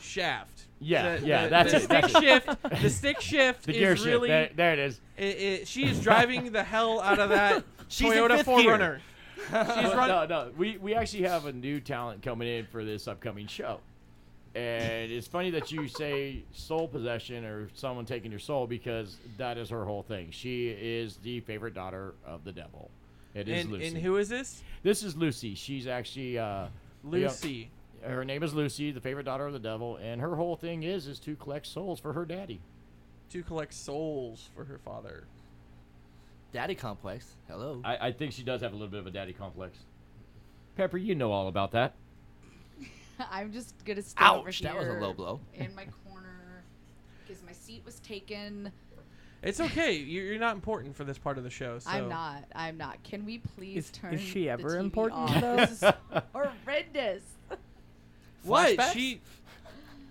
[0.00, 0.64] shaft.
[0.78, 2.22] Yeah, The- yeah, the, that's the it, stick that's it.
[2.22, 2.82] shift.
[2.82, 4.04] The stick shift The is shift.
[4.06, 4.28] really.
[4.28, 5.00] There, there it is.
[5.16, 8.76] It, it, she is driving the hell out of that She's in Toyota fifth gear.
[8.78, 8.98] 4Runner.
[9.36, 10.28] She's Well, running.
[10.28, 10.50] no, no.
[10.56, 13.78] We we actually have a new talent coming in for this upcoming show.
[14.54, 19.58] And it's funny that you say soul possession or someone taking your soul because that
[19.58, 20.28] is her whole thing.
[20.30, 22.90] She is the favorite daughter of the devil.
[23.34, 23.86] It is And, Lucy.
[23.88, 24.62] and who is this?
[24.82, 25.54] This is Lucy.
[25.54, 26.68] She's actually uh,
[27.12, 27.70] you know, Lucy.
[28.02, 31.06] her name is Lucy, the favorite daughter of the devil, and her whole thing is
[31.06, 32.60] is to collect souls for her daddy.
[33.30, 35.24] To collect souls for her father.
[36.52, 37.34] Daddy complex.
[37.48, 37.80] Hello.
[37.84, 39.78] I, I think she does have a little bit of a daddy complex.
[40.76, 41.94] Pepper, you know all about that.
[43.30, 45.40] I'm just gonna stay over Ouch, here that was a low blow.
[45.54, 46.62] in my corner
[47.26, 48.70] because my seat was taken.
[49.46, 49.92] It's okay.
[49.94, 51.78] You're, you're not important for this part of the show.
[51.78, 51.90] So.
[51.90, 52.44] I'm not.
[52.54, 53.02] I'm not.
[53.04, 54.14] Can we please Is- turn?
[54.14, 55.40] is she the ever TV important, off?
[55.40, 55.56] though?
[55.56, 55.92] This is
[56.32, 57.22] horrendous.
[58.44, 58.76] What?
[58.76, 58.92] Flashbacks?
[58.92, 59.20] She.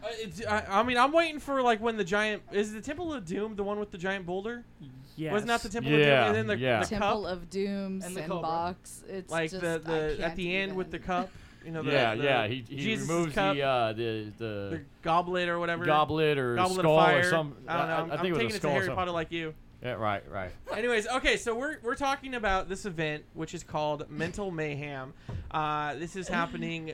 [0.03, 3.13] Uh, it's, I, I mean, I'm waiting for like when the giant is the Temple
[3.13, 4.63] of Doom the one with the giant boulder.
[5.15, 5.31] Yes.
[5.31, 6.27] Wasn't that the Temple Yeah, of Doom?
[6.27, 6.79] And then the, yeah.
[6.81, 8.41] the Temple cup, of Dooms And the and Cobra.
[8.41, 9.03] box.
[9.07, 11.07] It's like just, the I the at can't the end with the even.
[11.07, 11.29] cup.
[11.65, 12.47] You know, the, yeah, the, yeah.
[12.47, 15.83] He, he Jesus' removes cup, the uh, the the, the goblet or whatever.
[15.83, 17.19] goblet or Goblet skull of fire.
[17.19, 17.55] or some.
[17.67, 17.93] I don't know.
[17.95, 18.95] I'm, I, I'm think it was taking a it to Harry.
[18.95, 19.53] Potter like you.
[19.81, 20.51] Yeah, right, right.
[20.75, 25.13] Anyways, okay, so we're we're talking about this event, which is called Mental Mayhem.
[25.51, 26.93] Uh, this is happening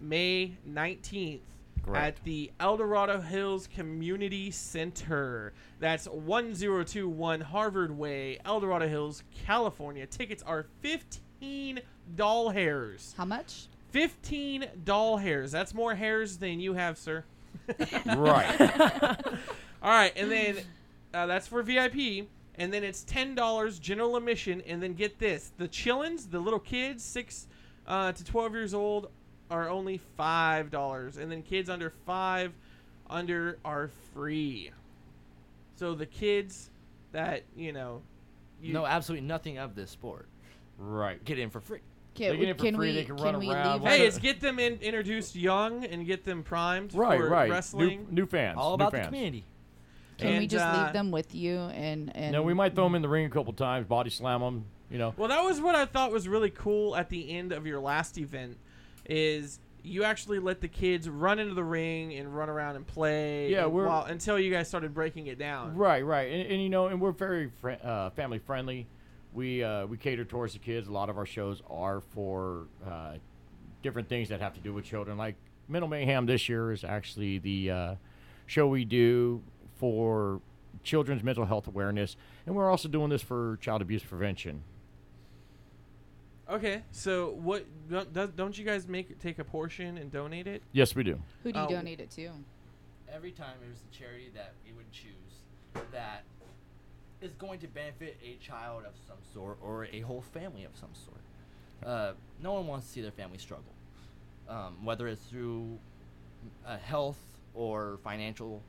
[0.00, 1.42] May nineteenth
[1.84, 2.18] Correct.
[2.18, 5.52] at the El Dorado Hills Community Center.
[5.78, 10.06] That's one zero two one Harvard Way, El Dorado Hills, California.
[10.06, 11.80] Tickets are fifteen
[12.16, 13.14] doll hairs.
[13.16, 13.66] How much?
[13.96, 15.50] Fifteen doll hairs.
[15.50, 17.24] That's more hairs than you have, sir.
[18.06, 18.60] right.
[19.82, 20.58] All right, and then
[21.14, 25.50] uh, that's for VIP, and then it's ten dollars general admission, and then get this:
[25.56, 27.46] the chillins, the little kids, six
[27.86, 29.08] uh, to twelve years old,
[29.50, 32.52] are only five dollars, and then kids under five,
[33.08, 34.72] under are free.
[35.76, 36.68] So the kids
[37.12, 38.02] that you know,
[38.60, 40.28] you, know absolutely nothing of this sport.
[40.76, 41.24] Right.
[41.24, 41.80] Get in for free.
[42.16, 42.94] Can, They get it for can free, we?
[42.94, 43.90] they can can run we around, leave?
[43.92, 47.50] hey, it- it's get them in, introduced young and get them primed Right, for right.
[47.50, 48.06] wrestling.
[48.10, 48.56] New, new fans.
[48.58, 49.44] All new about the community.
[50.18, 52.32] Can we just uh, leave them with you and and?
[52.32, 54.64] No, we might throw them in the ring a couple times, body slam them.
[54.90, 55.12] You know.
[55.16, 58.16] Well, that was what I thought was really cool at the end of your last
[58.16, 58.56] event,
[59.04, 63.50] is you actually let the kids run into the ring and run around and play.
[63.50, 65.76] Yeah, and we're- while, until you guys started breaking it down.
[65.76, 68.86] Right, right, and, and you know, and we're very fri uh, family friendly.
[69.36, 70.88] We uh, we cater towards the kids.
[70.88, 73.16] A lot of our shows are for uh,
[73.82, 75.18] different things that have to do with children.
[75.18, 75.34] Like
[75.68, 77.94] Mental Mayhem this year is actually the uh,
[78.46, 79.42] show we do
[79.74, 80.40] for
[80.82, 84.62] children's mental health awareness, and we're also doing this for child abuse prevention.
[86.48, 87.66] Okay, so what?
[87.90, 90.62] Don't, don't you guys make take a portion and donate it?
[90.72, 91.20] Yes, we do.
[91.42, 91.68] Who do you Oh.
[91.68, 92.30] donate it to?
[93.12, 96.22] Every time it was the charity that we would choose that
[97.20, 100.90] is going to benefit a child of some sort or a whole family of some
[100.92, 101.20] sort.
[101.84, 103.64] Uh, no one wants to see their family struggle,
[104.48, 105.78] um, whether it's through
[106.66, 107.18] uh, health
[107.54, 108.62] or financial,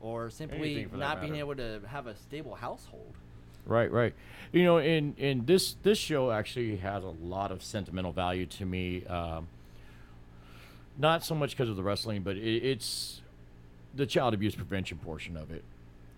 [0.00, 3.14] or simply not being able to have a stable household.
[3.66, 4.14] Right, right.
[4.52, 8.64] You know, in and this this show actually has a lot of sentimental value to
[8.64, 9.04] me.
[9.06, 9.48] Um,
[10.96, 13.20] not so much because of the wrestling, but it, it's
[13.94, 15.64] the child abuse prevention portion of it.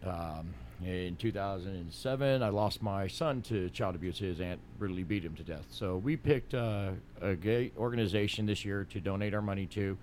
[0.04, 4.18] Um, in 2007, I lost my son to child abuse.
[4.18, 5.66] His aunt brutally beat him to death.
[5.70, 9.98] So we picked uh, a gay organization this year to donate our money to,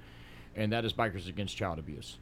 [0.56, 2.20] and that is Bikers Against Child Abuse.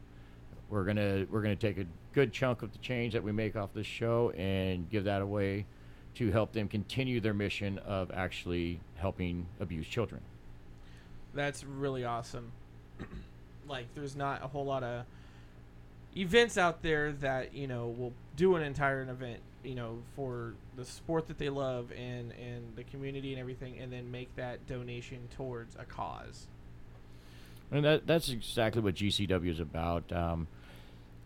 [0.70, 3.74] We're gonna we're gonna take a good chunk of the change that we make off
[3.74, 5.66] this show and give that away
[6.16, 10.22] to help them continue their mission of actually helping abused children.
[11.34, 12.52] That's really awesome.
[13.68, 15.06] like, there's not a whole lot of
[16.16, 20.86] events out there that you know will do an entire event, you know, for the
[20.86, 25.28] sport that they love and and the community and everything, and then make that donation
[25.36, 26.48] towards a cause.
[27.72, 30.12] And that that's exactly what GCW is about.
[30.12, 30.48] Um,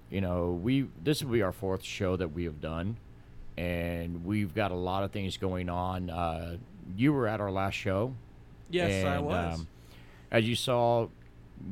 [0.10, 2.98] you know, we this will be our fourth show that we have done,
[3.58, 6.10] and we've got a lot of things going on.
[6.10, 6.58] Uh,
[6.96, 8.14] you were at our last show.
[8.70, 9.56] Yes, I was.
[9.56, 9.68] um,
[10.32, 11.08] as you saw,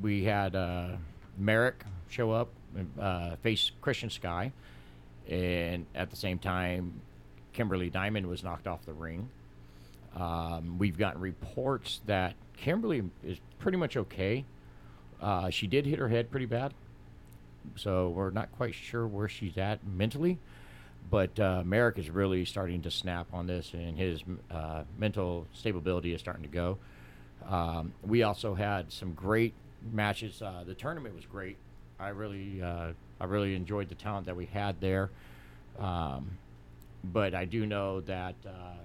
[0.02, 0.90] we had uh,
[1.38, 2.50] Merrick show up,
[3.00, 4.52] uh, face Christian Sky,
[5.30, 7.02] and at the same time,
[7.54, 9.30] Kimberly Diamond was knocked off the ring.
[10.16, 14.46] Um, we've gotten reports that Kimberly is pretty much okay.
[15.22, 16.74] Uh, she did hit her head pretty bad,
[17.76, 20.38] so we're not quite sure where she's at mentally.
[21.10, 26.14] But uh, Merrick is really starting to snap on this, and his uh, mental stability
[26.14, 26.78] is starting to go.
[27.48, 29.54] Um, we also had some great
[29.92, 30.42] matches.
[30.42, 31.58] Uh, the tournament was great.
[32.00, 35.10] I really, uh, I really enjoyed the talent that we had there.
[35.80, 36.38] Um,
[37.04, 38.84] but I do know that uh,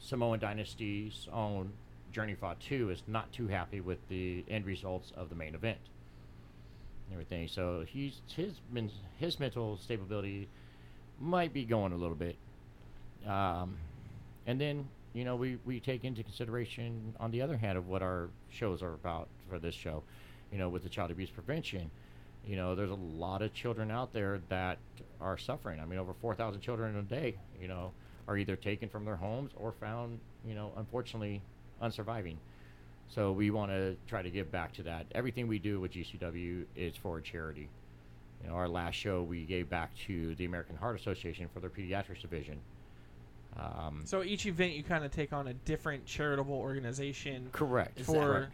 [0.00, 1.72] Samoan Dynasty's own
[2.12, 5.78] Journey 2 is not too happy with the end results of the main event.
[7.06, 7.48] and Everything.
[7.48, 8.52] So he's his
[9.18, 10.48] his mental stability
[11.20, 12.36] might be going a little bit.
[13.26, 13.76] Um,
[14.46, 18.02] and then you know we, we take into consideration on the other hand of what
[18.02, 20.02] our shows are about for this show
[20.52, 21.90] you know with the child abuse prevention
[22.46, 24.78] you know there's a lot of children out there that
[25.20, 25.80] are suffering.
[25.80, 27.92] I mean over 4000 children a day you know
[28.28, 31.42] are either taken from their homes or found you know unfortunately
[31.82, 32.36] unsurviving.
[33.08, 35.06] So we want to try to give back to that.
[35.14, 37.68] Everything we do with gcw is for a charity.
[38.42, 41.70] You know our last show we gave back to the american heart association for their
[41.70, 42.60] pediatrics division.
[43.56, 48.00] Um, So each event you kind of take on a different charitable organization correct.
[48.00, 48.52] for Correct.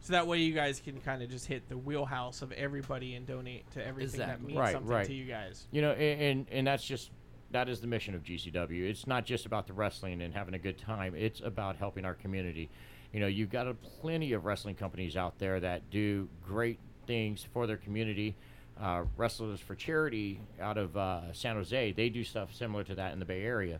[0.00, 3.26] So that way you guys can kind of just hit the wheelhouse of everybody and
[3.26, 4.46] donate to everything that Exactly.
[4.48, 5.06] means Right, something right.
[5.06, 5.66] to you guys.
[5.70, 7.10] You know, and, and and that's just
[7.52, 8.88] that is the mission of GCW.
[8.88, 11.14] It's not just about the wrestling and having a good time.
[11.16, 12.70] It's about helping our community.
[13.12, 17.44] You know, you've got a plenty of wrestling companies out there that do great things
[17.52, 18.36] for their community.
[18.80, 23.12] Uh, Wrestlers for Charity out of uh, San Jose, they do stuff similar to that
[23.12, 23.78] in the Bay Area.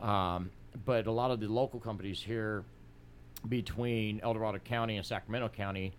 [0.00, 0.50] Um,
[0.84, 2.64] but a lot of the local companies here
[3.48, 5.94] between El Dorado County and Sacramento County,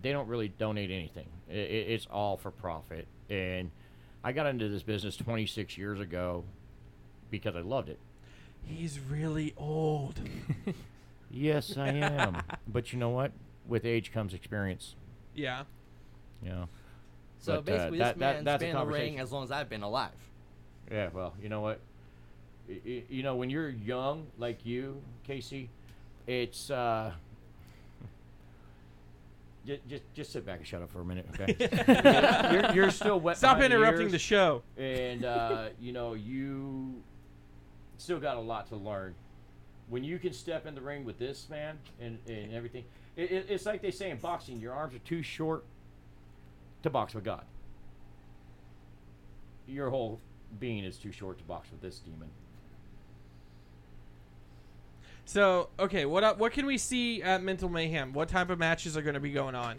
[0.00, 1.28] they don't really donate anything.
[1.50, 3.06] I i it's all for profit.
[3.30, 3.70] And
[4.24, 6.44] I got into this business 26 years ago
[7.30, 7.98] because I loved it.
[8.64, 10.20] He's really old.
[11.34, 12.42] Yes, I am.
[12.68, 13.32] but you know what?
[13.66, 14.96] With age comes experience.
[15.34, 15.62] Yeah.
[16.42, 16.68] You know.
[17.38, 19.32] So But, uh, basically, that- this that- man's that's a been in the ring as
[19.32, 20.10] long as I've been alive.
[20.90, 21.08] Yeah.
[21.10, 21.80] Well, you know what?
[22.68, 25.70] I- I- you know when you're young like you, Casey,
[26.26, 27.12] it's uh.
[29.64, 31.54] Just, just, just sit back and shut up for a minute, okay?
[32.52, 33.36] you're, you're still wet.
[33.36, 34.12] Stop behind the interrupting ears.
[34.12, 34.60] the show.
[34.76, 37.00] and uh, you know you
[37.96, 39.14] still got a lot to learn.
[39.88, 42.82] When you can step in the ring with this man and, and everything,
[43.14, 45.64] it, it, it's like they say in boxing: your arms are too short
[46.82, 47.44] to box with God.
[49.68, 50.18] Your whole
[50.58, 52.30] being is too short to box with this demon.
[55.32, 58.12] So okay, what uh, what can we see at Mental Mayhem?
[58.12, 59.78] What type of matches are going to be going on?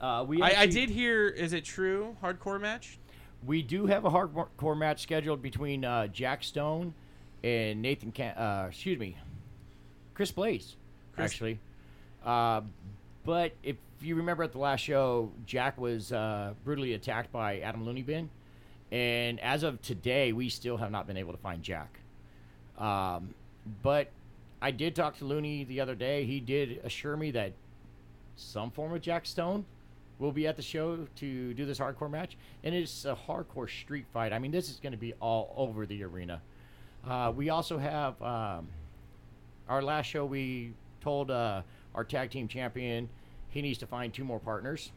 [0.00, 1.28] Uh, we I, I did hear.
[1.28, 2.16] Is it true?
[2.22, 2.96] Hardcore match.
[3.44, 6.94] We do have a hardcore match scheduled between uh, Jack Stone
[7.42, 8.12] and Nathan.
[8.12, 9.18] Can- uh, excuse me,
[10.14, 10.74] Chris Blaze,
[11.14, 11.58] Chris- actually.
[12.24, 12.62] Uh,
[13.26, 17.84] but if you remember at the last show, Jack was uh, brutally attacked by Adam
[17.84, 18.30] Looney Bin,
[18.90, 21.98] and as of today, we still have not been able to find Jack.
[22.78, 23.34] Um,
[23.82, 24.08] but
[24.64, 26.24] I did talk to Looney the other day.
[26.24, 27.52] He did assure me that
[28.34, 29.66] some form of Jack Stone
[30.18, 34.06] will be at the show to do this hardcore match, and it's a hardcore street
[34.10, 34.32] fight.
[34.32, 36.40] I mean, this is going to be all over the arena.
[37.06, 38.68] Uh, we also have um,
[39.68, 40.24] our last show.
[40.24, 40.72] We
[41.02, 41.60] told uh,
[41.94, 43.10] our tag team champion
[43.50, 44.92] he needs to find two more partners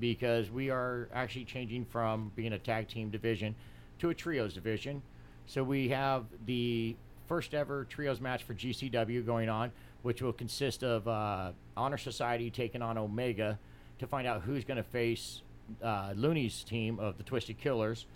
[0.00, 3.54] because we are actually changing from being a tag team division
[4.00, 5.00] to a trios division.
[5.46, 10.82] So we have the first ever trios match for GCW going on, which will consist
[10.82, 13.58] of uh, Honor Society taking on Omega
[13.98, 15.42] to find out who's going to face
[15.82, 18.06] uh, Looney's team of the Twisted Killers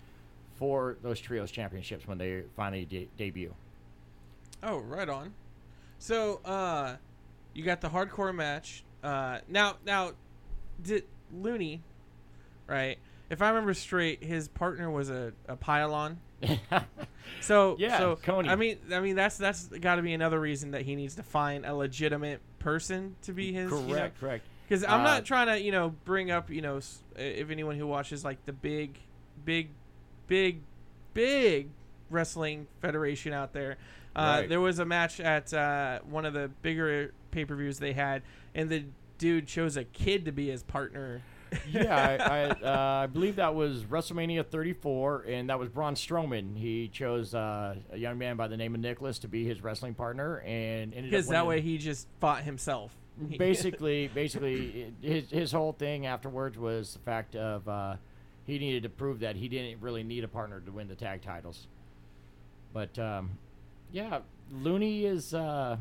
[0.55, 3.53] for those trios championships when they finally de- debut.
[4.63, 5.33] Oh, right on.
[5.99, 6.97] So, uh,
[7.53, 8.83] you got the hardcore match.
[9.03, 10.11] Uh, now, now,
[10.81, 11.81] did Looney,
[12.67, 12.97] right?
[13.29, 16.19] If I remember straight, his partner was a, a pylon.
[17.41, 18.49] So Yeah, so Coney.
[18.49, 21.23] I mean, I mean that's that's got to be another reason that he needs to
[21.23, 23.69] find a legitimate person to be his.
[23.69, 24.45] correct, correct.
[24.67, 26.79] Because I'm Uh, not trying to, you know, bring up, you know,
[27.15, 28.99] if anyone who watches like the big,
[29.45, 29.69] big,
[30.27, 30.61] big,
[31.13, 31.69] big
[32.09, 33.77] wrestling federation out there.
[34.15, 34.49] Uh, Right.
[34.49, 38.23] There was a match at uh, one of the bigger pay per views they had,
[38.55, 38.85] and the
[39.19, 41.21] dude chose a kid to be his partner.
[41.71, 46.57] Yeah, I, I, uh, I believe that was WrestleMania 34, and that was Braun Strowman.
[46.57, 49.93] He chose uh, a young man by the name of Nicholas to be his wrestling
[49.93, 52.95] partner, and Because that way he just fought himself.
[53.37, 57.95] basically, basically, his his whole thing afterwards was the fact of uh,
[58.45, 61.21] he needed to prove that he didn't really need a partner to win the tag
[61.21, 61.67] titles.
[62.73, 63.31] But um,
[63.91, 64.19] yeah,
[64.51, 65.77] Looney is uh,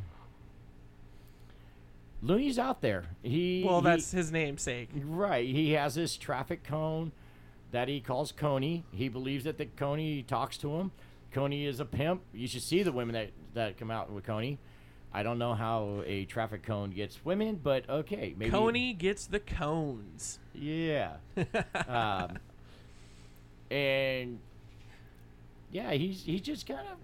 [2.23, 3.05] Looney's out there.
[3.23, 4.91] He well, he- that's his namesake.
[5.05, 5.47] Right.
[5.49, 7.13] He has this traffic cone
[7.73, 8.85] that he calls Coney.
[8.93, 10.93] He believes that the Coney talks to him.
[11.33, 12.23] Coney is a pimp.
[12.33, 14.59] You should see the women that, that come out with Coney.
[15.13, 18.51] I don't know how a traffic cone gets women, but okay, maybe.
[18.51, 20.39] Coney gets the cones.
[20.55, 21.17] Yeah.
[21.89, 22.39] um,
[23.71, 24.39] and
[25.71, 26.99] yeah, he's he's just kind of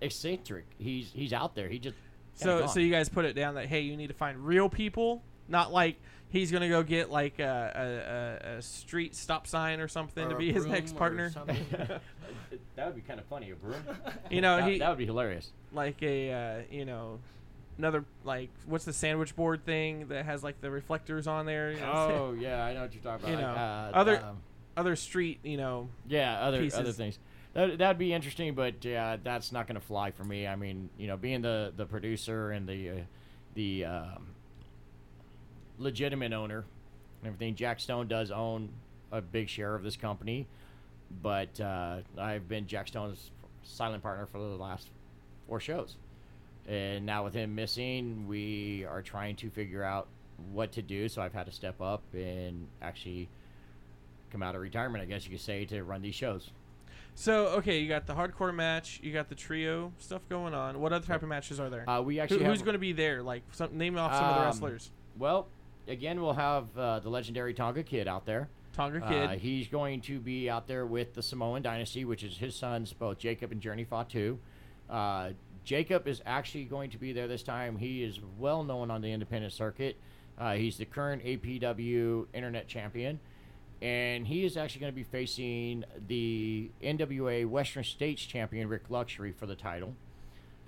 [0.00, 0.64] eccentric.
[0.78, 1.68] He's he's out there.
[1.68, 1.96] He just
[2.40, 2.68] So gone.
[2.68, 5.72] so you guys put it down that hey, you need to find real people, not
[5.72, 5.96] like
[6.28, 10.30] he's gonna go get like a, a, a, a street stop sign or something Or
[10.30, 11.30] to a be his broom next or partner.
[11.30, 11.66] something.
[12.76, 13.50] that would be kind of funny.
[13.50, 13.82] A broom.
[14.30, 15.50] You know, that, he that would be hilarious.
[15.72, 17.18] like a uh, you know
[17.78, 21.72] another like what's the sandwich board thing that has like the reflectors on there?
[21.72, 23.40] You know, Oh yeah, I know what you're talking about.
[23.40, 24.36] You know, uh, other- um,
[24.76, 25.88] other street, you know.
[26.08, 26.96] yeah, other other pieces.
[26.96, 27.18] things.
[27.52, 30.46] That that'd be interesting, but yeah, that's not going to fly for me.
[30.46, 32.94] I mean, you know, being the the producer and the uh,
[33.54, 34.26] the um,
[35.78, 36.64] legitimate owner
[37.20, 38.68] and everything, Jack Stone does own
[39.10, 40.46] a big share of this company,
[41.22, 43.32] but uh, I've been Jack Stone's
[43.64, 44.88] silent partner for the last
[45.48, 45.96] four shows,
[46.68, 50.06] and now with him missing, we are trying to figure out
[50.52, 51.08] what to do.
[51.08, 53.28] So I've had to step up and actually
[54.30, 56.50] come out of retirement, I guess you could say, to run these shows.
[57.14, 60.80] So okay, you got the hardcore match, you got the trio stuff going on.
[60.80, 61.88] What other type of matches are there?
[61.88, 63.22] Uh, we Who, actually who's going to be there?
[63.22, 64.90] Like, some, name off some of the Um, wrestlers.
[65.18, 65.48] Well,
[65.86, 68.48] again, we'll have uh, the legendary Tonga Kid out there.
[68.72, 69.24] Tonga Kid.
[69.24, 72.92] Uh, he's going to be out there with the Samoan Dynasty, which is his sons,
[72.92, 74.38] both Jacob and Journey Fatu.
[74.88, 75.30] Uh,
[75.64, 77.76] Jacob is actually going to be there this time.
[77.76, 79.96] He is well known on the independent circuit.
[80.38, 83.20] Uh, he's the current APW Internet Champion.
[83.82, 89.32] And he is actually going to be facing the NWA Western States Champion, Rick Luxury,
[89.32, 89.94] for the title.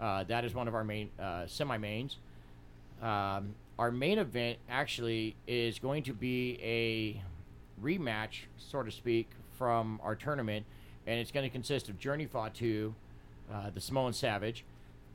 [0.01, 2.17] Uh, that is one of our main uh, semi mains.
[3.03, 7.23] Um, our main event actually is going to be a
[7.83, 10.65] rematch, so to speak, from our tournament,
[11.07, 12.95] and it's going to consist of Journey Fatu,
[13.53, 14.65] uh, the Samoan Savage,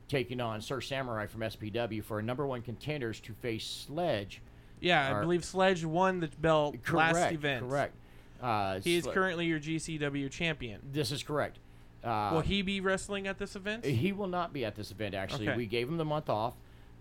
[0.08, 4.42] taking on Sir Samurai from SPW for a number one contenders to face Sledge.
[4.80, 7.16] Yeah, I believe Sledge won the belt Correct.
[7.16, 7.68] last event.
[7.70, 7.94] Correct.
[8.42, 10.82] Uh, He is Sle- currently your GCW champion.
[10.92, 11.58] This is correct.
[12.04, 13.84] Uh, Will he be wrestling at this event?
[13.84, 15.16] He will not be at this event.
[15.16, 15.58] Actually, Okay.
[15.58, 16.54] we gave him the month off.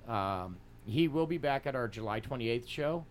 [0.09, 0.57] Um,
[0.87, 3.05] he will be back at our July 28th show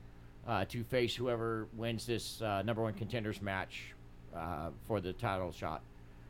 [0.47, 3.93] uh, to face whoever wins this uh, number one contenders match
[4.35, 5.81] uh, for the title shot.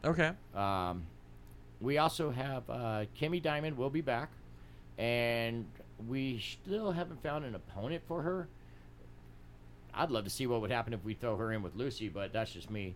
[0.04, 0.32] Okay.
[0.54, 1.04] Um,
[1.82, 4.30] we also have uh, Kimmy Diamond will be back,
[4.98, 5.66] and
[6.08, 8.48] we still haven't found an opponent for her.
[9.94, 12.34] I'd love to see what would happen if we throw her in with Lucy, but
[12.34, 12.96] that's just me.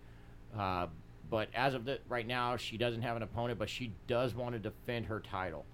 [0.57, 0.87] Uh,
[1.29, 4.53] but as of the, right now, she doesn't have an opponent, but she does want
[4.53, 5.65] to defend her title.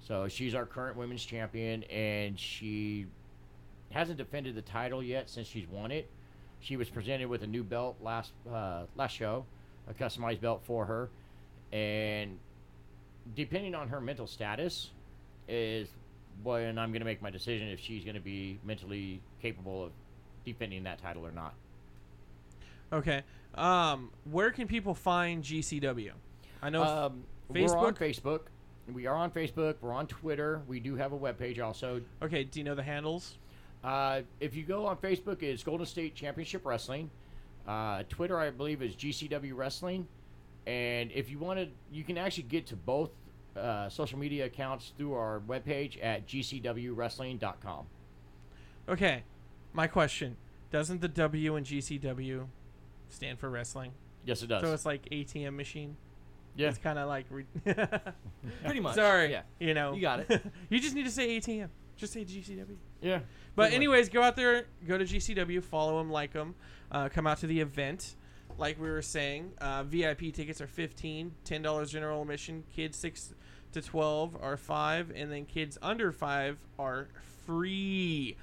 [0.00, 3.06] So she's our current women's champion, and she
[3.90, 6.08] hasn't defended the title yet since she's won it.
[6.60, 9.44] She was presented with a new belt last uh, last show,
[9.88, 11.10] a customized belt for her,
[11.72, 12.38] and
[13.34, 14.90] depending on her mental status,
[15.48, 15.88] is
[16.42, 19.92] when I'm going to make my decision if she's going to be mentally capable of
[20.44, 21.54] defending that title or not.
[22.92, 23.22] Okay.
[23.54, 26.12] Um, where can people find GCW?
[26.62, 26.82] I know.
[26.82, 27.98] Um, We're on Facebook?
[27.98, 28.40] Facebook.
[28.92, 29.76] We are on Facebook.
[29.80, 30.62] We're on Twitter.
[30.66, 32.02] We do have a webpage also.
[32.22, 32.44] okay.
[32.44, 33.38] Do you know the handles?
[33.84, 37.10] Uh, if you go on Facebook, it's Golden State Championship Wrestling.
[37.66, 40.06] Uh, Twitter, I believe, is GCW Wrestling.
[40.66, 43.10] And if you want to, you can actually get to both
[43.56, 47.86] uh, social media accounts through our webpage at gcwwrestling.com.
[48.88, 49.22] Okay.
[49.72, 50.36] My question:
[50.70, 52.46] Doesn't the W in GCW
[53.08, 53.92] stand for wrestling?
[54.24, 54.62] Yes, it does.
[54.62, 55.96] So it's like ATM machine.
[56.56, 56.68] yeah.
[56.68, 57.26] It's kind of like.
[57.30, 57.46] Re-
[58.64, 58.94] Pretty much.
[58.94, 59.30] Sorry.
[59.32, 59.42] Yeah.
[59.58, 59.94] You know.
[59.94, 60.42] You got it.
[60.68, 61.68] you just need to say ATM.
[61.96, 62.76] Just say GCW.
[63.00, 63.20] Yeah.
[63.54, 63.72] But Pretty much.
[63.74, 66.54] anyways, go out there, go to GCW, follow them, like them,
[66.90, 68.14] uh, come out to the event.
[68.58, 72.64] Like we were saying, uh, VIP tickets are fifteen, ten dollars general admission.
[72.74, 73.34] Kids six
[73.72, 77.08] to twelve are five, and then kids under five are
[77.46, 78.36] free.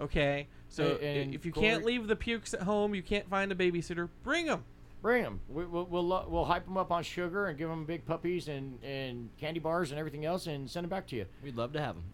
[0.00, 3.28] Okay, so A- i- and if you can't leave the pukes at home, you can't
[3.28, 4.64] find a babysitter, bring them.
[5.02, 5.40] Bring them.
[5.50, 8.82] We, we'll, we'll, we'll hype them up on sugar and give them big puppies and,
[8.82, 11.26] and candy bars and everything else and send them back to you.
[11.42, 12.04] We'd love to have them.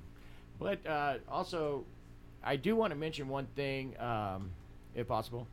[0.59, 1.85] But uh, also,
[2.43, 4.51] I do want to mention one thing, um,
[4.97, 5.47] if possible.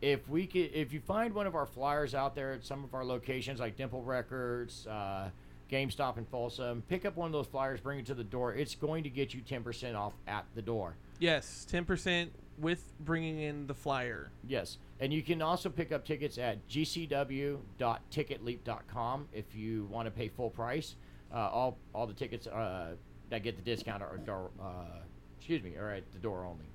[0.00, 2.94] If we could, if you find one of our flyers out there at some of
[2.94, 5.30] our locations like Dimple Records, uh,
[5.70, 8.54] GameStop in Folsom, pick up one of those flyers, bring it to the door.
[8.54, 10.94] It's going to get you ten percent off at the door.
[11.18, 14.30] Yes, ten percent with bringing in the flyer.
[14.46, 20.28] Yes, and you can also pick up tickets at gcw.ticketleap.com if you want to pay
[20.28, 20.96] full price.
[21.32, 22.94] Uh, all all the tickets uh,
[23.30, 24.98] that get the discount are, are uh,
[25.38, 26.66] excuse me are at the door only.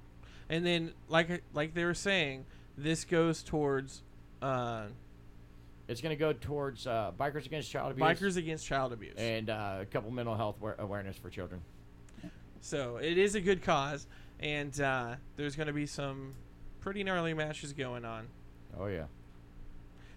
[0.50, 2.46] And then, like like they were saying,
[2.82, 4.04] this goes towards
[4.42, 4.86] uh,
[5.88, 8.08] It's going to go towards uh, bikers against child abuse.
[8.08, 9.16] Bikers against child abuse.
[9.18, 11.62] and uh, a couple mental health aware- awareness for children.
[12.62, 14.06] So it is a good cause,
[14.40, 16.34] and uh, there's going to be some
[16.82, 18.28] pretty gnarly matches going on.
[18.78, 19.06] Oh yeah.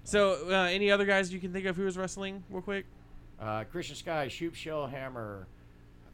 [0.04, 2.86] So, uh, any other guys you can think of who was wrestling, real quick?
[3.40, 5.46] Uh, Christian Sky, Shoop Shell Hammer,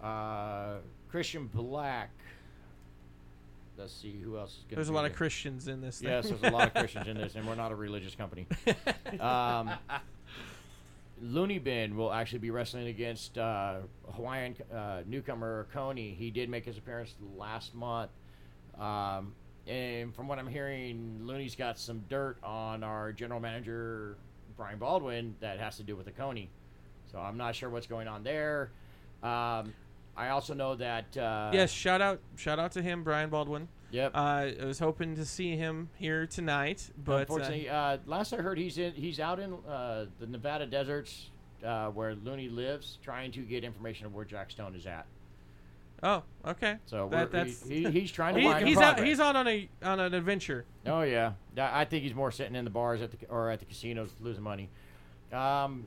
[0.03, 0.74] uh,
[1.11, 2.11] Christian Black.
[3.79, 4.74] Let's see who else is going.
[4.74, 6.01] There's a lot of Christians in this.
[6.01, 6.09] Thing.
[6.09, 8.47] Yes, there's a lot of Christians in this, and we're not a religious company.
[9.20, 9.70] Um,
[11.22, 13.79] Looney Bin will actually be wrestling against uh,
[14.12, 16.11] Hawaiian uh, newcomer Coney.
[16.11, 18.11] He did make his appearance last month.
[18.79, 19.33] Um,
[19.66, 24.16] and from what I'm hearing, Looney's got some dirt on our general manager,
[24.57, 26.51] Brian Baldwin, that has to do with the Coney.
[27.11, 28.70] So I'm not sure what's going on there.
[29.22, 29.72] Um,
[30.19, 31.16] I also know that.
[31.16, 33.69] Uh, yes, shout out, shout out to him, Brian Baldwin.
[33.93, 34.12] Yep.
[34.14, 38.39] Uh, I was hoping to see him here tonight, but uh, Unfortunately, uh, last I
[38.39, 41.31] heard, he's in he's out in uh, the Nevada deserts
[41.64, 45.07] uh, where Looney lives, trying to get information of where Jack Stone is at.
[46.03, 46.77] oh, okay.
[46.87, 49.01] So That- that's he, he- he's trying to He- he's out.
[49.03, 50.64] He's out on a on an adventure.
[50.85, 53.64] Oh yeah, I think he's more sitting in the bars at the or at the
[53.66, 54.69] casinos losing money.
[55.33, 55.87] Um,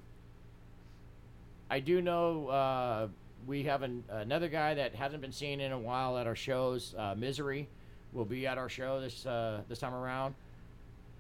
[1.70, 3.08] I do know uh,
[3.48, 6.94] we have an, another guy that hasn't been seen in a while at our shows.
[6.98, 7.68] Uh, Misery
[8.14, 10.36] will be at our show this uh, this time around.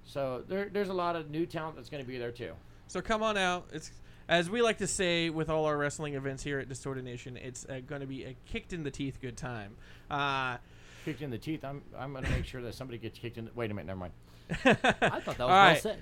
[0.06, 2.54] So there, there's a lot of new talent that's going to be there too.
[2.88, 3.68] So come on out.
[3.72, 3.92] It's
[4.28, 7.38] as we like to say with all our wrestling events here at Distorted Nation.
[7.38, 9.76] It's uh, going to be a kicked in the teeth good time.
[10.10, 10.58] Uh,
[11.06, 11.66] Kicked in the teeth.
[11.66, 13.46] I'm I'm going to make sure that somebody gets kicked in.
[13.46, 14.14] The, wait a minute, never mind.
[14.52, 14.74] I
[15.20, 15.82] thought that was All well right.
[15.82, 15.98] said.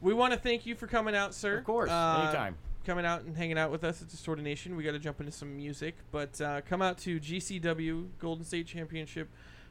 [0.00, 1.58] we want to thank you for coming out, sir.
[1.58, 2.56] Of course, Uh, anytime.
[2.84, 4.74] Coming out and hanging out with us at Distorted Nation.
[4.74, 8.66] We got to jump into some music, but uh, come out to GCW Golden State
[8.66, 9.28] Championship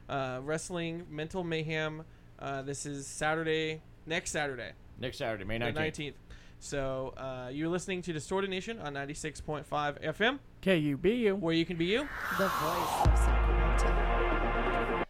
[0.08, 2.04] uh, Wrestling Mental Mayhem.
[2.38, 4.70] Uh, this is Saturday, next Saturday.
[4.98, 5.74] Next Saturday, May 19th.
[5.74, 6.14] 19th.
[6.58, 11.38] So uh, you're listening to Distorted Nation on 96.5 FM, KUBU.
[11.38, 12.08] where you can be you.
[12.38, 15.04] The voice of Sacramento.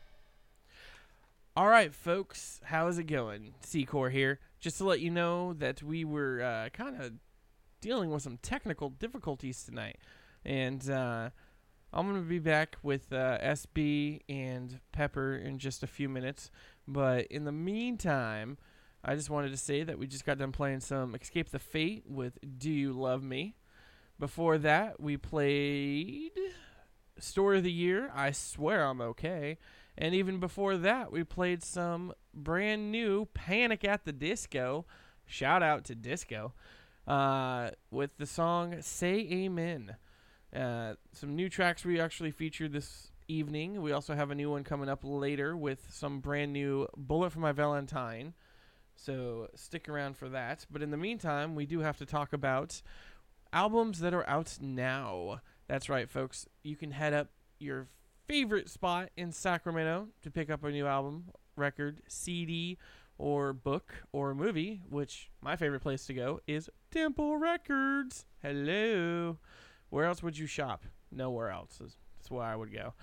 [1.55, 3.55] All right, folks, how's it going?
[3.62, 4.40] Secor here.
[4.59, 7.12] Just to let you know that we were uh, kind of
[7.83, 9.99] dealing with some technical difficulties tonight,
[10.47, 11.28] and uh,
[11.93, 16.51] I'm gonna be back with uh, SB and Pepper in just a few minutes.
[16.89, 18.57] But in the meantime,
[19.05, 22.05] I just wanted to say that we just got done playing some Escape the Fate
[22.07, 23.57] with "Do You Love Me."
[24.18, 26.30] Before that, we played
[27.18, 28.11] Story of the Year.
[28.14, 29.59] I swear I'm okay.
[29.99, 34.87] And even before that, we played some brand new Panic at the Disco.
[35.26, 36.55] Shout out to Disco.
[37.07, 39.96] Uh, with the song Say Amen.
[40.55, 43.80] Uh, some new tracks we actually featured this evening.
[43.82, 47.40] We also have a new one coming up later with some brand new Bullet for
[47.40, 48.34] My Valentine.
[48.94, 50.66] So stick around for that.
[50.70, 52.82] But in the meantime, we do have to talk about
[53.53, 55.40] albums that are out now.
[55.66, 56.46] That's right, folks.
[56.62, 57.88] You can head up your
[58.28, 61.24] favorite spot in Sacramento to pick up a new album,
[61.57, 62.78] record, CD,
[63.18, 68.26] or book or movie, which my favorite place to go is Dimple Records.
[68.42, 69.38] Hello.
[69.90, 70.84] Where else would you shop?
[71.10, 71.76] Nowhere else.
[71.78, 72.94] That's where I would go.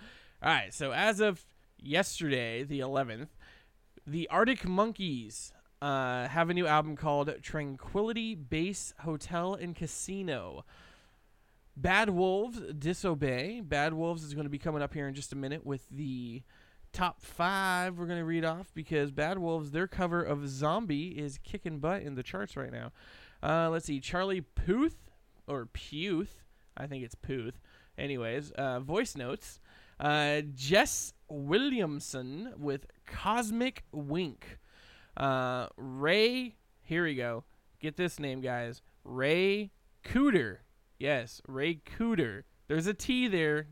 [0.42, 1.46] All right, so as of
[1.78, 3.30] yesterday, the 11th,
[4.08, 10.66] the Arctic Monkeys uh, have a new album called Tranquility Base Hotel and Casino.
[11.76, 13.62] Bad Wolves Disobey.
[13.62, 16.42] Bad Wolves is going to be coming up here in just a minute with the
[16.92, 21.40] top five we're going to read off because Bad Wolves, their cover of Zombie is
[21.44, 22.92] kicking butt in the charts right now.
[23.42, 24.00] Uh, let's see.
[24.00, 24.98] Charlie Puth,
[25.48, 26.44] or Puth.
[26.76, 27.60] I think it's Puth.
[27.98, 29.60] Anyways, uh, voice notes.
[30.00, 34.60] Uh, Jess Williamson with Cosmic Wink.
[35.18, 37.44] Uh, Ray, here we go.
[37.80, 38.82] Get this name, guys.
[39.04, 39.72] Ray
[40.06, 40.58] Cooter.
[40.98, 42.44] Yes, Ray Cooter.
[42.68, 43.68] There's a T there.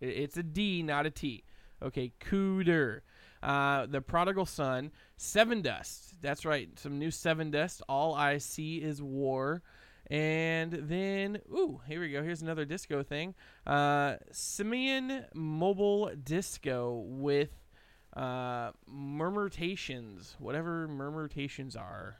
[0.00, 1.44] It's a D, not a T.
[1.82, 3.00] Okay, Cooter.
[3.42, 4.92] Uh, the Prodigal Son.
[5.18, 6.12] Sevendust.
[6.20, 6.68] That's right.
[6.78, 7.82] Some new Sevendust.
[7.88, 9.62] All I See Is War.
[10.10, 12.22] And then, ooh, here we go.
[12.22, 13.34] Here's another disco thing.
[13.66, 17.50] Uh, Simian Mobile Disco with
[18.14, 22.16] uh, Murmurtations, whatever Murmurtations are,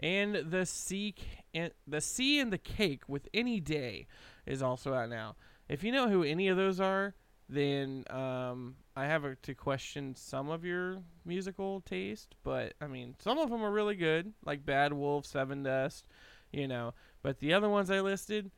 [0.00, 1.14] and the sea
[1.52, 4.06] and the sea and the cake with any day
[4.46, 5.36] is also out now.
[5.68, 7.14] If you know who any of those are,
[7.48, 12.34] then um, I have a, to question some of your musical taste.
[12.42, 16.04] But I mean, some of them are really good, like Bad Wolf, Sevendust,
[16.52, 16.94] you know.
[17.22, 18.50] But the other ones I listed,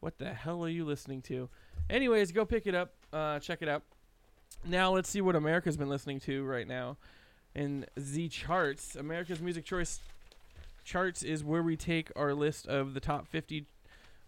[0.00, 1.48] what the hell are you listening to?
[1.88, 3.82] Anyways, go pick it up, uh, check it out.
[4.64, 6.96] Now let's see what America's been listening to right now
[7.54, 8.96] in the charts.
[8.96, 10.00] America's Music Choice
[10.84, 13.66] charts is where we take our list of the top 50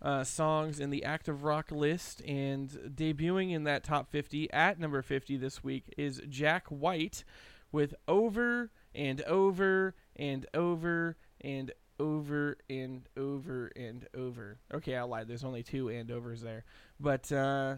[0.03, 2.23] uh, songs in the active rock list.
[2.23, 7.25] And debuting in that top 50 at number 50 this week is Jack White
[7.73, 14.59] with Over and Over and Over and over and over and over.
[14.73, 15.29] Okay, I lied.
[15.29, 16.65] There's only two and overs there.
[16.99, 17.77] But uh,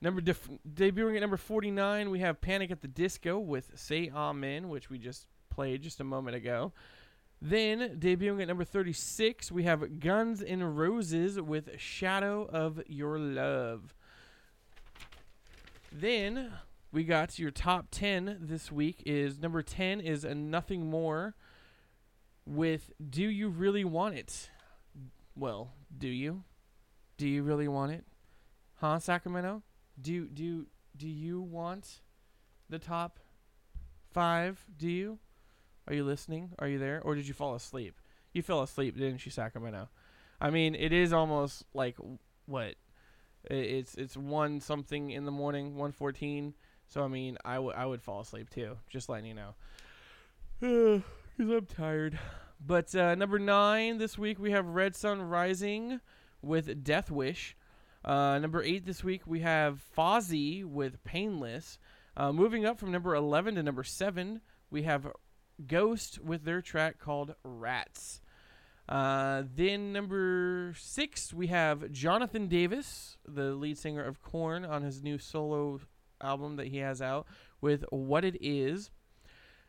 [0.00, 4.68] number def- debuting at number 49, we have Panic at the Disco with Say Amen,
[4.68, 6.72] which we just played just a moment ago.
[7.40, 13.94] Then debuting at number 36, we have Guns N' Roses with Shadow of Your Love.
[15.92, 16.52] Then
[16.90, 21.34] we got your top 10 this week is number 10 is Nothing More
[22.46, 24.50] with Do You Really Want It?
[25.36, 26.44] Well, do you?
[27.16, 28.04] Do you really want it?
[28.76, 29.62] Huh, Sacramento?
[30.00, 30.66] Do do
[30.96, 32.00] do you want
[32.68, 33.18] the top
[34.12, 34.64] 5?
[34.76, 35.18] Do you?
[35.86, 36.52] Are you listening?
[36.58, 37.94] Are you there or did you fall asleep?
[38.32, 39.88] You fell asleep, didn't you, Sacramento?
[40.40, 41.96] I mean, it is almost like
[42.46, 42.74] what?
[43.44, 46.54] It's it's one something in the morning, 114.
[46.88, 48.76] So I mean, I would I would fall asleep too.
[48.88, 51.02] Just letting you know.
[51.36, 52.18] Because I'm tired.
[52.64, 56.00] But uh, number nine this week we have Red Sun Rising
[56.40, 57.56] with Death Wish.
[58.04, 61.78] Uh, number eight this week we have Fozzy with Painless.
[62.16, 65.08] Uh, moving up from number 11 to number seven, we have
[65.66, 68.20] Ghost with their track called Rats.
[68.88, 75.02] Uh, then number six, we have Jonathan Davis, the lead singer of Korn, on his
[75.02, 75.80] new solo
[76.20, 77.26] album that he has out
[77.60, 78.90] with What It Is.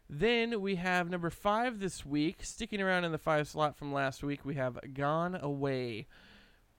[0.09, 4.21] Then we have number five this week, sticking around in the five slot from last
[4.21, 4.45] week.
[4.45, 6.07] We have Gone Away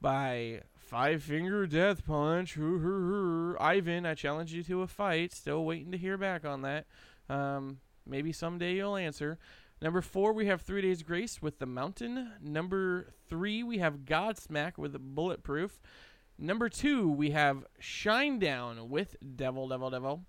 [0.00, 2.56] by Five Finger Death Punch.
[2.56, 5.32] Ivan, I challenge you to a fight.
[5.32, 6.86] Still waiting to hear back on that.
[7.28, 9.38] Um, maybe someday you'll answer.
[9.82, 12.32] Number four, we have Three Days Grace with The Mountain.
[12.40, 15.80] Number three, we have Godsmack with Bulletproof.
[16.38, 20.24] Number two, we have Shinedown with Devil, Devil, Devil.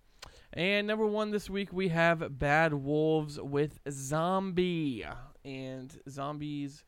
[0.52, 5.06] And number one this week, we have Bad Wolves with Zombie.
[5.46, 6.84] And zombies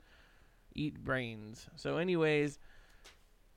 [0.75, 1.69] eat brains.
[1.75, 2.59] So, anyways,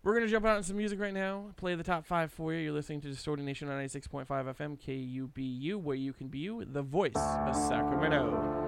[0.02, 1.46] we're going to jump out on some music right now.
[1.56, 2.58] Play the top five for you.
[2.58, 6.82] You're listening to Distorted Nation on 96.5 FM, KUBU, where you can be you, the
[6.82, 8.60] voice of Sacramento.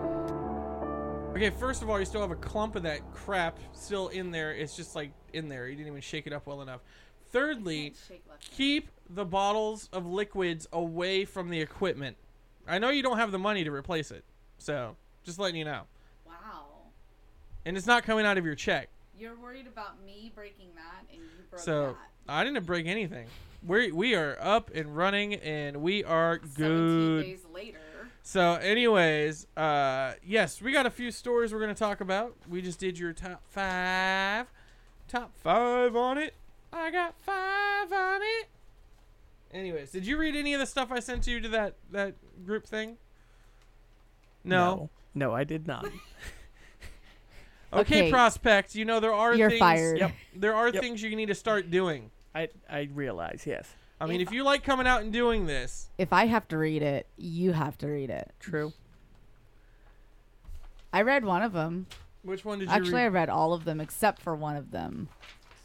[1.34, 4.52] Okay, first of all, you still have a clump of that crap still in there.
[4.52, 5.66] It's just like in there.
[5.66, 6.82] You didn't even shake it up well enough.
[7.32, 7.94] Thirdly,
[8.40, 12.16] keep the bottles of liquids away from the equipment.
[12.68, 14.22] I know you don't have the money to replace it,
[14.58, 15.82] so just letting you know.
[16.24, 16.66] Wow.
[17.66, 18.88] And it's not coming out of your check.
[19.18, 21.64] You're worried about me breaking that, and you broke that.
[21.64, 21.96] So
[22.28, 23.26] I didn't break anything.
[23.66, 27.22] We we are up and running, and we are good.
[27.22, 27.78] 17 days later.
[28.22, 32.34] So, anyways, uh, yes, we got a few stories we're gonna talk about.
[32.48, 34.46] We just did your top five,
[35.08, 36.34] top five on it.
[36.72, 38.48] I got five on it.
[39.52, 42.66] Anyways, did you read any of the stuff I sent you to that that group
[42.66, 42.96] thing?
[44.42, 44.90] No.
[45.14, 45.86] No, I did not.
[47.74, 48.10] Okay, Okay.
[48.10, 48.74] prospect.
[48.74, 49.58] You know there are You're things.
[49.60, 49.98] fired.
[49.98, 50.12] Yep.
[50.36, 50.82] There are Yep.
[50.82, 52.10] things you need to start doing.
[52.34, 53.68] I I realize, yes.
[54.00, 56.58] I mean, If- if you like coming out and doing this, If I have to
[56.58, 58.32] read it, you have to read it.
[58.40, 58.72] True.
[60.92, 61.86] I read one of them.
[62.22, 62.80] which one did you read?
[62.80, 63.12] Actually, I read?
[63.14, 65.08] read all of them except for one of them.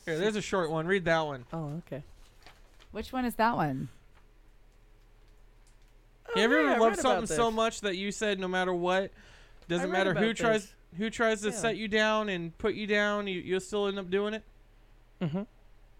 [0.06, 0.88] Here, there's a short one.
[0.88, 1.46] Read that one.
[1.54, 2.04] Oh, okay.
[2.92, 3.90] Which one is that one?
[6.36, 7.56] you ever Oh, yeah, I love read something about so this.
[7.56, 9.12] much that you said no matter what,
[9.68, 10.74] doesn't read matter who about tries this.
[10.98, 11.56] Who tries to Yeah.
[11.56, 14.44] set you down and put you down, you you'll still end up doing it.
[15.22, 15.44] Mm-hmm.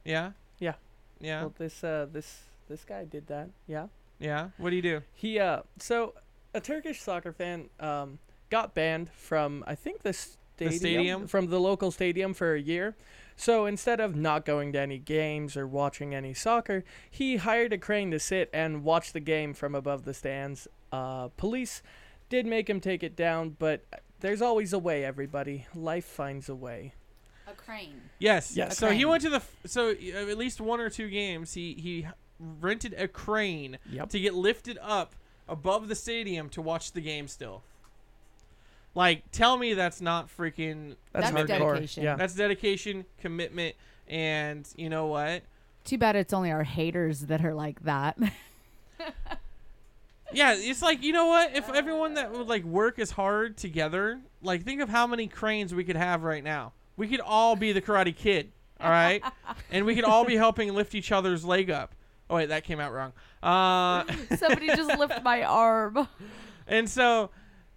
[0.06, 0.32] Yeah.
[0.60, 0.74] Yeah.
[1.20, 1.42] Yeah.
[1.42, 3.50] Well, this uh this this guy did that.
[3.68, 3.88] Yeah.
[4.20, 4.50] yeah.
[4.58, 5.02] What do you do?
[5.14, 6.14] He uh so
[6.54, 8.20] a Turkish soccer fan um
[8.50, 11.28] got banned from I think the stadium, stadium?
[11.28, 12.96] from the local stadium for a year.
[13.36, 17.78] So instead of not going to any games or watching any soccer, he hired a
[17.78, 20.68] crane to sit and watch the game from above the stands.
[20.92, 21.82] Uh, police
[22.28, 23.86] did make him take it down, but
[24.22, 25.04] there's always a way.
[25.06, 26.94] Everybody, life finds a way.
[27.48, 28.02] A crane.
[28.20, 28.56] Yes.
[28.56, 28.78] Yes.
[28.78, 31.74] So he went to the f- so uh, at least one or two games he
[31.74, 32.08] he
[32.40, 34.10] rented a crane Yep.
[34.10, 35.14] to get lifted up
[35.48, 37.64] above the stadium to watch the game still.
[38.96, 40.96] Like, tell me that's not freaking.
[41.14, 41.74] That's, That's hardcore.
[41.74, 42.04] dedication.
[42.04, 42.16] Yeah.
[42.16, 43.76] That's dedication, commitment,
[44.08, 45.44] and you know what?
[45.86, 48.18] Too bad it's only our haters that are like that.
[50.34, 51.56] Yeah, it's like you know what?
[51.56, 55.74] If everyone that would like work as hard together, like think of how many cranes
[55.74, 56.74] we could have right now.
[56.98, 59.24] We could all be the Karate Kid, all right,
[59.72, 61.96] and we could all be helping lift each other's leg up.
[62.30, 63.14] Oh wait, that came out wrong.
[63.42, 64.04] Uh,
[64.38, 66.08] Somebody just lift my arm.
[66.68, 67.32] and so,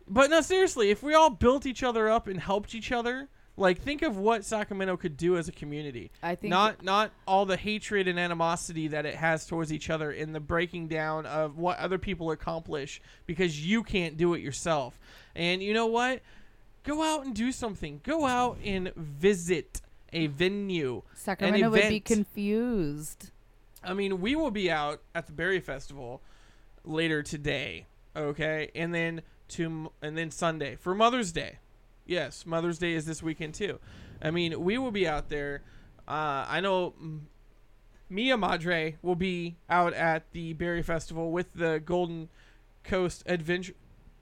[0.07, 3.81] But no, seriously, if we all built each other up and helped each other, like
[3.81, 6.11] think of what Sacramento could do as a community.
[6.23, 10.11] I think not not all the hatred and animosity that it has towards each other
[10.11, 14.99] in the breaking down of what other people accomplish because you can't do it yourself.
[15.35, 16.23] And you know what?
[16.85, 18.01] Go out and do something.
[18.03, 19.81] Go out and visit
[20.13, 21.03] a venue.
[21.15, 23.31] Sacramento would be confused.
[23.85, 26.23] I mean, we will be out at the Berry Festival
[26.85, 27.87] later today,
[28.17, 31.59] okay, and then to and then Sunday for Mother's Day.
[32.07, 33.79] Yes, Mother's Day is this weekend too.
[34.21, 35.63] I mean, we will be out there.
[36.07, 36.95] Uh, I know
[38.11, 42.29] Mia Madre will be out at the Berry Festival with the Golden
[42.85, 43.75] Coast Adventure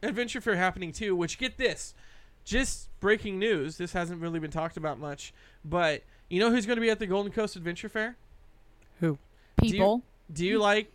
[0.03, 1.14] Adventure Fair happening too.
[1.16, 1.95] Which get this,
[2.45, 3.76] just breaking news.
[3.78, 5.33] This hasn't really been talked about much,
[5.64, 8.16] but you know who's going to be at the Golden Coast Adventure Fair?
[9.01, 9.18] Who?
[9.62, 10.03] you- People.
[10.33, 10.93] Do you like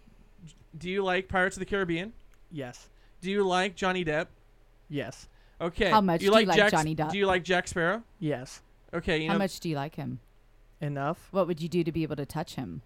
[0.78, 2.14] do you like Pirates of the Caribbean?
[2.52, 2.88] Yes.
[3.22, 4.28] Do you like Johnny Depp?
[4.90, 5.28] Yes.
[5.62, 5.90] Okay.
[5.90, 7.12] How much do you do you like, like Jack, Johnny Depp?
[7.12, 8.04] Do you like Jack Sparrow?
[8.20, 8.62] Yes.
[8.94, 10.20] Okay, you How know much do you like him?
[10.82, 12.82] Enough What would you do to be able to touch him?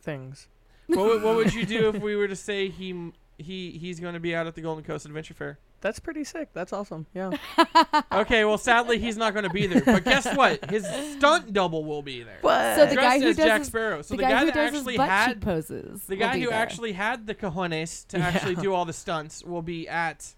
[0.00, 0.48] things.
[0.86, 4.00] what, would- what would you do if we were to say he m- he he's
[4.00, 5.58] going to be out at the Golden Coast Adventure Fair?
[5.82, 6.50] That's pretty sick.
[6.52, 7.06] That's awesome.
[7.14, 7.30] Yeah.
[8.12, 9.82] Okay, well sadly he's not going to be there.
[9.84, 10.68] But guess what?
[10.70, 10.84] His
[11.16, 12.38] stunt double will be there.
[12.42, 12.76] What?
[12.76, 14.02] So the Dressed guy who as does Jack his, Sparrow.
[14.02, 16.02] So the the, guy, guy, who that does actually his butt had cheek poses.
[16.04, 16.58] the will guy be who there.
[16.58, 18.26] actually had the cojones to Yeah.
[18.28, 20.34] actually do all the stunts will be at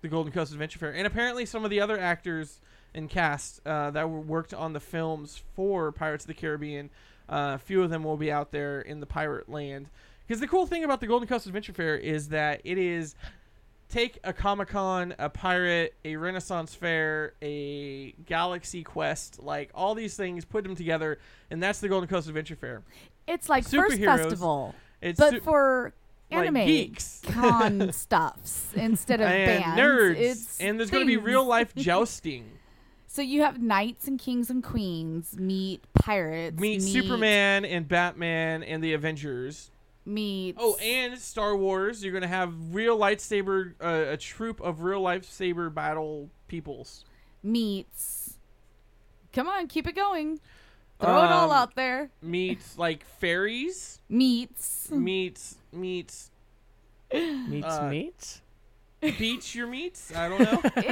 [0.00, 2.60] the Golden Coast Adventure Fair, and apparently some of the other actors
[2.94, 6.90] and cast uh, that were worked on the films for Pirates of the Caribbean,
[7.28, 9.88] uh, a few of them will be out there in the pirate land.
[10.26, 13.14] Because the cool thing about the Golden Coast Adventure Fair is that it is
[13.88, 20.16] take a Comic Con, a pirate, a Renaissance Fair, a Galaxy Quest, like all these
[20.16, 21.18] things, put them together,
[21.50, 22.82] and that's the Golden Coast Adventure Fair.
[23.26, 25.92] It's like First superheroes, Festival, It's but su- for
[26.30, 27.20] like anime geeks.
[27.30, 29.80] con stuffs instead of and bands.
[29.80, 32.50] nerds, It's and there's going to be real life jousting.
[33.06, 36.60] So you have knights and kings and queens meet pirates.
[36.60, 39.70] Meet Superman and Batman and the Avengers.
[40.04, 42.02] Meet Oh, and Star Wars.
[42.02, 47.04] You're going to have real lightsaber, uh, a troop of real lightsaber battle peoples.
[47.42, 48.38] meets.
[49.32, 50.40] Come on, keep it going.
[50.98, 52.10] Throw it all Um, out there.
[52.22, 54.00] Meets like fairies.
[54.08, 54.90] Meets.
[54.90, 56.30] meets meets
[57.12, 58.42] Meets Uh, meats.
[59.00, 60.14] beach your meats.
[60.14, 60.60] I don't know.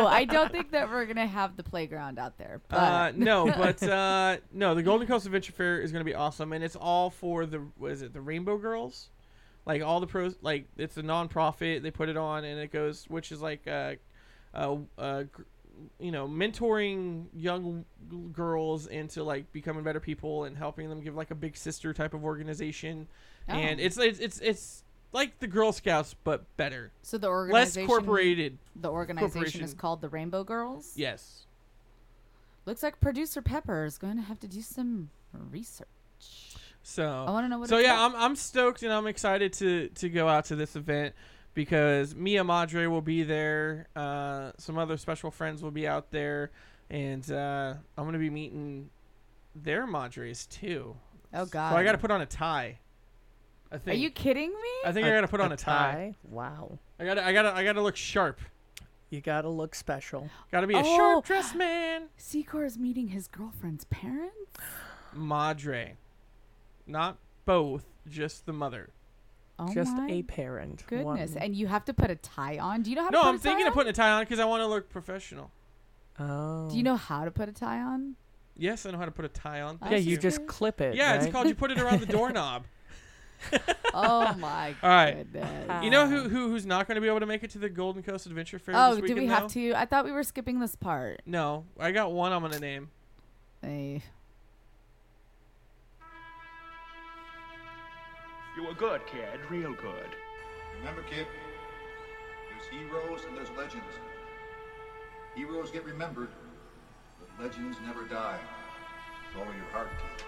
[0.00, 0.06] Ew!
[0.06, 2.60] I don't think that we're gonna have the playground out there.
[2.68, 6.14] But Uh, no, but uh, no, the Golden Coast Adventure Fair is going to be
[6.14, 9.10] awesome, and it's all for the what is it the Rainbow Girls,
[9.66, 11.82] like all the pros, like it's a non-profit.
[11.82, 13.94] They put it on, and it goes, which is like, uh,
[14.54, 15.24] uh, uh,
[15.98, 17.84] you know, mentoring young
[18.32, 22.14] girls into like becoming better people and helping them give like a big sister type
[22.14, 23.08] of organization,
[23.48, 23.82] and Oh.
[23.84, 28.58] it's it's it's it's like the Girl Scouts but better, so the less organization, corporated.
[28.76, 29.76] The organization is corporation.
[29.78, 30.92] called the Rainbow Girls.
[30.96, 31.46] Yes.
[32.64, 35.10] Looks like producer Pepper is going to have to do some
[35.50, 35.88] research.
[36.84, 37.68] So I want to know what.
[37.68, 38.04] so it's yeah.
[38.04, 41.14] I'm I'm stoked and I'm excited to to go out to this event
[41.54, 43.86] because Mia Madre will be there.
[43.94, 46.50] Uh, some other special friends will be out there,
[46.90, 48.90] and uh, I'm gonna be meeting
[49.54, 50.96] their Madres too.
[51.34, 51.70] Oh God.
[51.70, 52.78] So I got to put on a tie.
[53.72, 54.68] I Are you kidding me?
[54.84, 56.14] I think I got to put on a tie.
[56.24, 56.78] Wow.
[57.00, 58.40] I got to I got to I got to look sharp.
[59.10, 60.30] You gotta look special.
[60.50, 60.96] Got to be a Oh.
[60.96, 62.04] sharp dressed man.
[62.18, 64.58] Secor is meeting his girlfriend's parents.
[65.14, 65.96] Madre,
[66.86, 68.90] not both, just the mother.
[69.58, 70.82] Oh Just my a parent.
[70.86, 71.32] goodness!
[71.34, 71.42] One.
[71.42, 72.82] And you have to put a tie on.
[72.82, 73.22] Do you know how to put it on?
[73.22, 73.74] No, put I'm a tie thinking of on?
[73.74, 75.50] putting a tie on because I want to look professional.
[76.18, 76.70] Oh.
[76.70, 78.16] Do you know how to put a tie on?
[78.56, 79.78] Yes, I know how to put a tie on.
[79.82, 80.94] Yeah, Thank you just clip it.
[80.94, 81.32] Yeah, it's right?
[81.32, 82.64] called you put it around the doorknob.
[83.94, 85.16] Oh my All right.
[85.32, 85.84] goodness!
[85.84, 87.68] You know who, who who's not going to be able to make it to the
[87.68, 89.40] Golden Coast Adventure Fair Oh, this do we now?
[89.40, 89.74] have to?
[89.74, 91.20] I thought we were skipping this part.
[91.26, 92.32] No, I got one.
[92.32, 92.88] I'm going to name.
[93.60, 94.02] Hey.
[98.56, 99.40] You were good, kid.
[99.50, 100.08] Real good.
[100.78, 101.26] Remember, kid,
[102.50, 103.84] there's heroes and there's legends.
[105.34, 106.28] Heroes get remembered,
[107.18, 108.38] but legends never die.
[109.32, 110.26] Follow your heart, kid.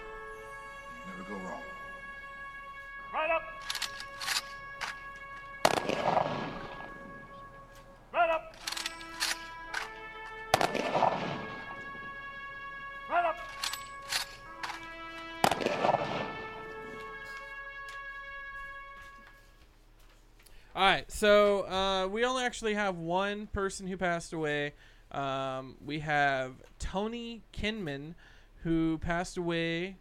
[20.75, 24.73] All right, so uh, we only actually have one person who passed away.
[25.09, 28.15] Um, we have Tony Kinman,
[28.63, 29.95] who passed away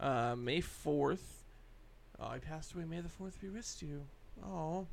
[0.00, 1.33] uh, May 4th.
[2.24, 4.02] Oh, he passed away May the 4th be with you.
[4.44, 4.86] Oh.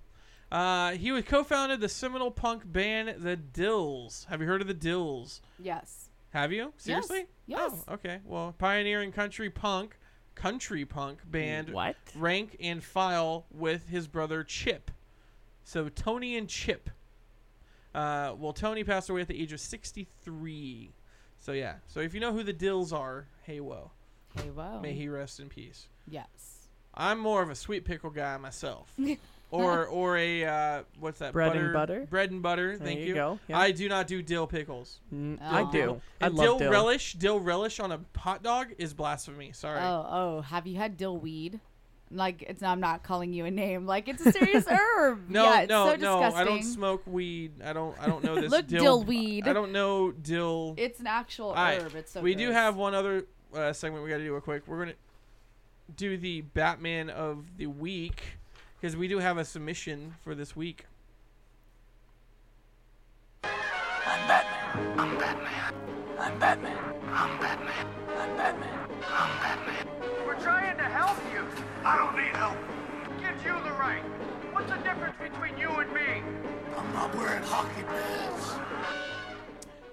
[0.52, 4.26] Uh, he was co-founded the seminal punk band The Dils.
[4.26, 5.40] Have you heard of The Dils?
[5.60, 6.10] Yes.
[6.32, 6.74] Have you?
[6.78, 7.26] Seriously?
[7.48, 7.72] Yes.
[7.88, 8.20] Oh, okay.
[8.26, 9.98] Well, pioneering country punk,
[10.36, 11.96] country punk band What?
[12.16, 14.92] rank and file with his brother Chip.
[15.64, 16.90] So Tony and Chip.
[17.94, 20.92] Uh, well, Tony passed away at the age of 63.
[21.40, 21.76] So yeah.
[21.88, 23.92] So if you know who the Dils are, hey whoa,
[24.38, 24.80] Hey, wow.
[24.82, 25.88] may he rest in peace.
[26.08, 26.61] Yes.
[26.94, 28.94] I'm more of a sweet pickle guy myself.
[29.52, 31.34] or or a uh, what's that?
[31.34, 32.08] Bread and butter?
[32.10, 32.78] Bread and butter.
[32.78, 33.14] There Thank you you.
[33.14, 33.60] go, yeah.
[33.60, 35.00] I do not do dill pickles.
[35.14, 35.56] Mm, Oh.
[35.68, 36.02] I do.
[36.22, 36.72] I And love dill, dill.
[36.72, 37.14] relish.
[37.14, 39.52] Dill relish on a hot dog is blasphemy.
[39.54, 39.80] Sorry.
[39.82, 40.42] Oh, oh.
[40.42, 41.60] Have you had dill weed?
[42.14, 42.62] Like it's.
[42.62, 43.86] I'm not calling you a name.
[43.86, 45.30] Like it's a serious herb.
[45.30, 46.18] No, yeah, it's no, so no.
[46.20, 46.64] I don't disgusting.
[46.64, 47.54] smoke weed.
[47.64, 47.98] I don't.
[48.02, 48.52] I don't know this.
[48.52, 49.48] Look, dill, dill weed.
[49.48, 50.74] I don't know dill.
[50.78, 51.96] It's an actual All right, herb.
[51.96, 52.20] It's so.
[52.22, 54.64] we do have one other uh, segment we got to do real quick.
[54.68, 54.94] We're gonna
[55.96, 58.22] do the Batman of the week
[58.80, 60.86] because we do have a submission for this week.
[63.44, 65.00] I'm Batman.
[65.00, 65.74] I'm Batman.
[66.20, 66.78] I'm Batman.
[67.08, 67.88] I'm Batman.
[68.18, 68.80] I'm Batman.
[69.10, 69.88] I'm Batman.
[70.26, 71.46] We're trying to help you.
[71.84, 72.58] I don't need help.
[73.20, 74.04] Gives you the right.
[74.52, 76.24] What's the difference between you and me?
[76.78, 78.52] I'm not wearing hockey pads.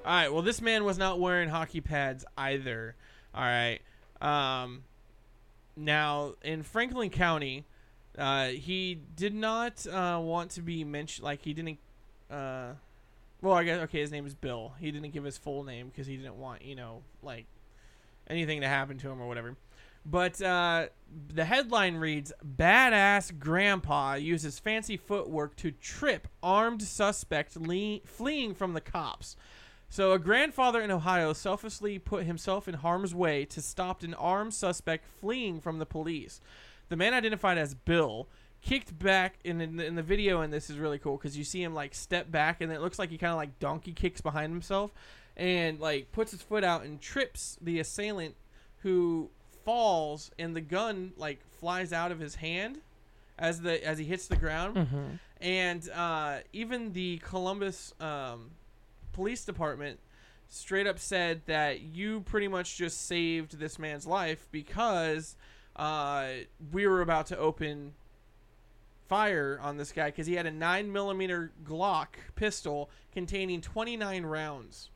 [0.05, 0.33] All right.
[0.33, 2.95] Well, this man was not wearing hockey pads either.
[3.35, 3.81] All right.
[4.21, 4.85] Um,
[5.79, 7.65] now in Franklin County,
[8.17, 11.25] uh, he did not uh, want to be mentioned.
[11.25, 11.79] Like he didn't.
[12.31, 12.73] Uh,
[13.41, 14.01] well, I guess okay.
[14.01, 14.75] His name is Bill.
[14.81, 17.47] He didn't give his full name because he didn't want you know like
[18.29, 19.57] anything to happen to him or whatever.
[20.05, 20.87] But uh,
[21.35, 28.73] the headline reads: "Badass Grandpa uses fancy footwork to trip armed suspect le- fleeing from
[28.73, 29.37] the cops."
[29.91, 34.53] So, a grandfather in Ohio selflessly put himself in harm's way to stop an armed
[34.55, 36.41] suspect fleeing from the police.
[36.91, 38.29] The man identified as Bill
[38.61, 41.45] kicked back in in the, in the video, and this is really cool because you
[41.45, 44.21] see him like step back, and it looks like he kind of like donkey kicks
[44.21, 44.91] behind himself,
[45.37, 48.35] and like puts his foot out and trips the assailant,
[48.81, 49.31] who
[49.65, 52.79] falls, and the gun like flies out of his hand
[53.39, 55.05] as the as he hits the ground, Mm-hmm.
[55.41, 58.51] and uh, even the Columbus um,
[59.19, 59.99] police department
[60.47, 65.35] straight up said that you pretty much just saved this man's life because
[65.75, 66.29] uh,
[66.71, 67.95] we were about to open
[69.09, 74.91] fire on this guy because he had a 9 millimeter Glock pistol containing 29 rounds.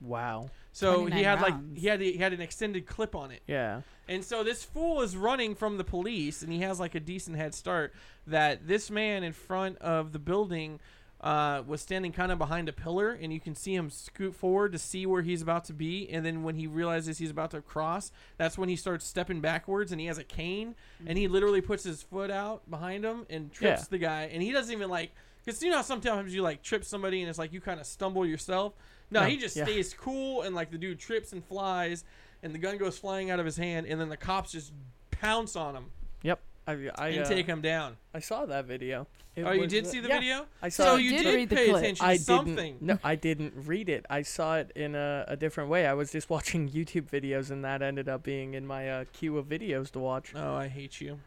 [0.00, 0.50] Wow.
[0.72, 3.42] So he 29 had like he had he had an extended clip on it.
[3.46, 3.82] Yeah.
[4.08, 7.36] And so this fool is running from the police, and he has like a decent
[7.36, 7.94] head start.
[8.26, 10.80] That this man in front of the building
[11.20, 14.70] uh, was standing kind of behind a pillar, and you can see him scoot forward
[14.72, 16.08] to see where he's about to be.
[16.10, 19.90] And then when he realizes he's about to cross, that's when he starts stepping backwards,
[19.90, 20.74] and he has a cane,
[21.06, 23.86] and he literally puts his foot out behind him and trips Yeah.
[23.90, 24.22] the guy.
[24.32, 25.10] And he doesn't even like,
[25.44, 28.24] because you know sometimes you like trip somebody, and it's like you kind of stumble
[28.24, 28.74] yourself.
[29.10, 29.64] No, No, he just yeah.
[29.64, 32.04] stays cool, and like the dude trips and flies,
[32.44, 34.72] and the gun goes flying out of his hand, and then the cops just
[35.10, 35.86] pounce on him
[36.22, 36.40] Yep.
[36.68, 37.96] I I, and uh, take him down.
[38.14, 39.06] I saw that video.
[39.34, 40.18] It oh, you did see the yeah.
[40.18, 40.46] video?
[40.62, 41.02] I saw So it.
[41.02, 41.82] you did did read the pay clip.
[41.82, 42.56] attention I to something.
[42.74, 42.82] didn't.
[42.82, 44.04] No, I didn't read it.
[44.10, 45.86] I saw it in a, a different way.
[45.86, 49.38] I was just watching YouTube videos, and that ended up being in my uh, queue
[49.38, 50.32] of videos to watch.
[50.34, 51.18] Oh, I hate you.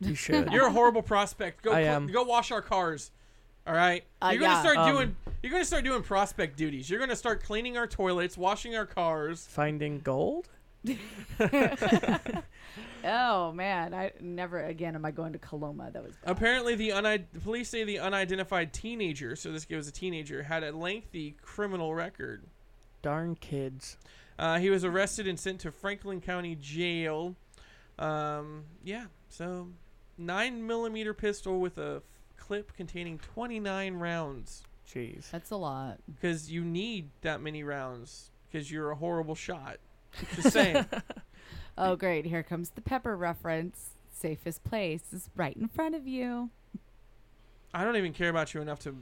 [0.00, 0.48] You should.
[0.52, 1.62] You're a horrible prospect.
[1.62, 2.06] Go I cl- am.
[2.08, 3.10] go wash our cars.
[3.66, 4.04] All right.
[4.20, 4.60] Uh, you're gonna yeah.
[4.60, 5.16] start Um, doing.
[5.42, 6.90] You're gonna start doing prospect duties.
[6.90, 9.46] You're gonna start cleaning our toilets, washing our cars.
[9.50, 10.48] Finding gold.
[13.04, 15.90] Oh man, I never again am I going to Coloma.
[15.92, 16.30] That was bad.
[16.30, 20.42] Apparently, the, unid- the police say the unidentified teenager, so this guy was a teenager,
[20.42, 22.42] had a lengthy criminal record.
[23.02, 23.96] Darn kids.
[24.38, 27.36] Uh, he was arrested and sent to Franklin County Jail.
[27.98, 29.68] Um, yeah, so
[30.18, 32.02] nine millimeter pistol with a f-
[32.36, 34.64] clip containing 29 rounds.
[34.92, 35.30] Jeez.
[35.30, 35.98] That's a lot.
[36.12, 39.76] Because you need that many rounds because you're a horrible shot.
[40.36, 40.84] Just saying.
[41.76, 43.90] Oh great, here comes the pepper reference.
[44.12, 46.50] Safest place is right in front of you.
[47.72, 48.94] I don't even care about you enough to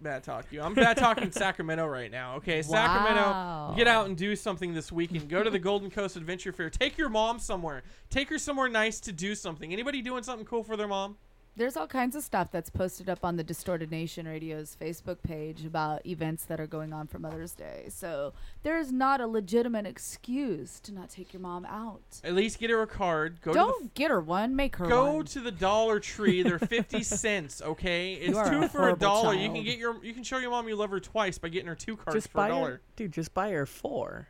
[0.00, 0.60] bad talk you.
[0.60, 2.36] I'm bad talking Sacramento right now.
[2.36, 5.28] Okay, Sacramento, get out and do something this weekend.
[5.28, 6.70] Go to the Golden Coast Adventure Fair.
[6.70, 7.82] Take your mom somewhere.
[8.10, 9.72] Take her somewhere nice to do something.
[9.72, 11.16] Anybody doing something cool for their mom?
[11.58, 15.64] There's all kinds of stuff that's posted up on the Distorted Nation Radio's Facebook page
[15.64, 17.86] about events that are going on for Mother's Day.
[17.88, 18.32] So
[18.62, 22.00] there's not a legitimate excuse to not take your mom out.
[22.22, 23.40] At least get her a card.
[23.42, 25.24] Go Don't to the get her one, make her Go one.
[25.26, 26.42] to the Dollar Tree.
[26.42, 27.60] They're fifty cents.
[27.60, 29.34] Okay, it's two a for a horrible dollar.
[29.34, 30.02] You can get your.
[30.04, 32.28] You can show your mom you love her twice by getting her two cards Just
[32.30, 32.70] for a buy dollar.
[32.70, 33.12] her, dude.
[33.12, 34.28] Just buy her four.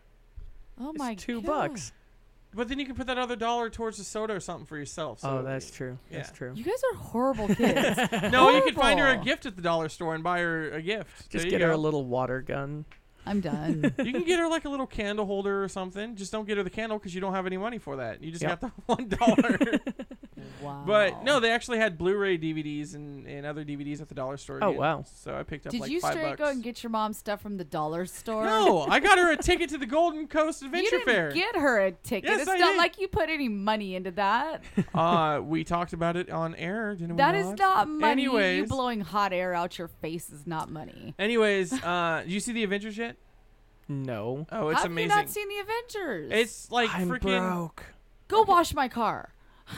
[0.81, 1.72] oh It's my two God.
[1.72, 1.93] bucks.
[2.55, 5.20] But then you can put that other dollar towards the soda or something for yourself.
[5.20, 5.99] So oh, that's true.
[6.11, 6.53] That's true.
[6.55, 7.99] You guys are horrible kids.
[8.32, 10.82] No, you can find her a gift at the dollar store and buy her a
[10.82, 11.30] gift.
[11.30, 12.84] Just There get you her a little water gun.
[13.26, 13.92] I'm done.
[14.03, 16.16] You can get her like a little candle holder or something.
[16.16, 18.22] Just don't get her the candle because you don't have any money for that.
[18.22, 18.61] You just Yep.
[18.61, 19.59] got the one dollar.
[20.68, 20.84] Wow.
[20.86, 24.58] but no, they actually had Blu-ray DVDs and, and other DVDs at the dollar store.
[24.62, 24.80] Oh, again.
[24.80, 25.04] wow.
[25.14, 26.38] So I picked up Did like you five straight bucks.
[26.38, 28.44] go and get your mom stuff from the dollar store?
[28.44, 31.52] no, I got her a ticket to the Golden Coast Adventure you Adventure didn't Fair.
[31.52, 32.30] get her a ticket.
[32.30, 32.78] Yes, it's I not did.
[32.78, 34.62] like you put any money into that.
[34.94, 37.40] uh, we talked about it on air, didn't That we?
[37.40, 38.22] is not money.
[38.22, 41.14] You Anyways, blowing hot air out your face is not money.
[41.18, 43.16] anyways, uh, do you see the Avengers yet?
[43.90, 44.46] No.
[44.52, 45.10] Oh, it's Have amazing.
[45.10, 46.30] you not seen the Avengers?
[46.32, 47.84] it's like I'm freaking broke.
[48.28, 49.32] Go wash my car.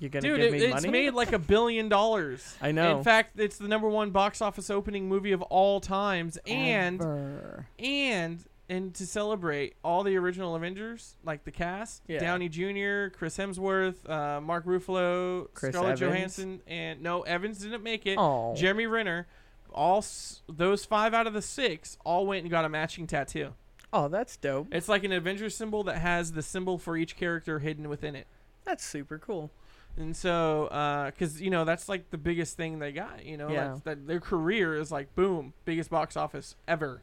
[0.00, 0.36] You gonna dude.
[0.40, 0.88] give It, me it's money?
[0.90, 2.56] made like a billion dollars.
[2.60, 2.98] I know.
[2.98, 7.66] In fact, it's the number one box office opening movie of all times, and Ever.
[7.78, 12.18] and and to celebrate all the original Avengers, like the cast, Yeah.
[12.18, 16.00] Downey Jr., Chris Hemsworth, uh, Mark Ruffalo, Chris Scarlett Evans.
[16.00, 18.16] Johansson, and no, Evans didn't make it.
[18.16, 18.54] Aw.
[18.56, 19.26] Jeremy Renner,
[19.72, 23.52] all s- those five out of the six all went and got a matching tattoo.
[23.92, 24.66] oh, that's dope.
[24.72, 28.26] It's like an Avengers symbol that has the symbol for each character hidden within it.
[28.64, 29.50] That's super cool.
[29.96, 33.24] And so, uh, because you know that's like the biggest thing they got.
[33.24, 33.54] You know, Yeah.
[33.64, 37.02] that's- that their career is like boom, biggest box office ever.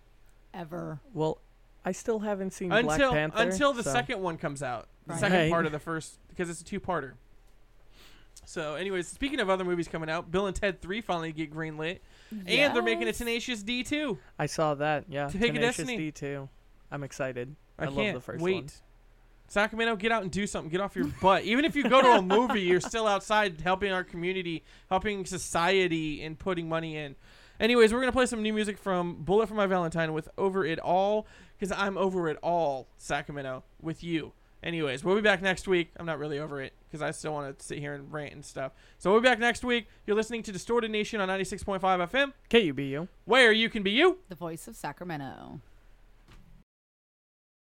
[0.53, 0.99] Ever.
[1.13, 1.37] Well,
[1.85, 5.13] I still haven't seen Black until Panther until the so- second one comes out, the
[5.13, 5.19] Right.
[5.21, 5.51] second Right.
[5.51, 7.13] part of the first, because it's a two-parter.
[8.45, 11.99] So, anyways, speaking of other movies coming out, Bill and Ted Three finally get greenlit,
[12.31, 14.17] and they're making a Tenacious D two.
[14.37, 15.05] I saw that.
[15.07, 15.27] Yeah.
[15.29, 15.97] To Pick a Tenacious Destiny.
[15.97, 16.49] D too.
[16.91, 17.55] I'm excited.
[17.79, 18.55] I, I, can't love the first wait.
[18.55, 18.69] one.
[19.51, 20.71] Sacramento, get out and do something.
[20.71, 21.43] Get off your butt.
[21.43, 26.23] Even if you go to a movie, you're still outside helping our community, helping society,
[26.23, 27.17] and putting money in.
[27.59, 30.79] Anyways, we're gonna play some new music from Bullet for My Valentine with Over It
[30.79, 31.27] All,
[31.59, 34.31] because I'm over it all, Sacramento, with you.
[34.63, 35.91] Anyways, we'll be back next week.
[35.97, 38.45] I'm not really over it because I still want to sit here and rant and
[38.45, 38.71] stuff.
[38.99, 39.87] So we'll be back next week.
[40.05, 43.07] You're listening to Distorted Nation on 96.5 FM, KUBU.
[43.25, 44.19] where you can be you.
[44.29, 45.59] The voice of Sacramento.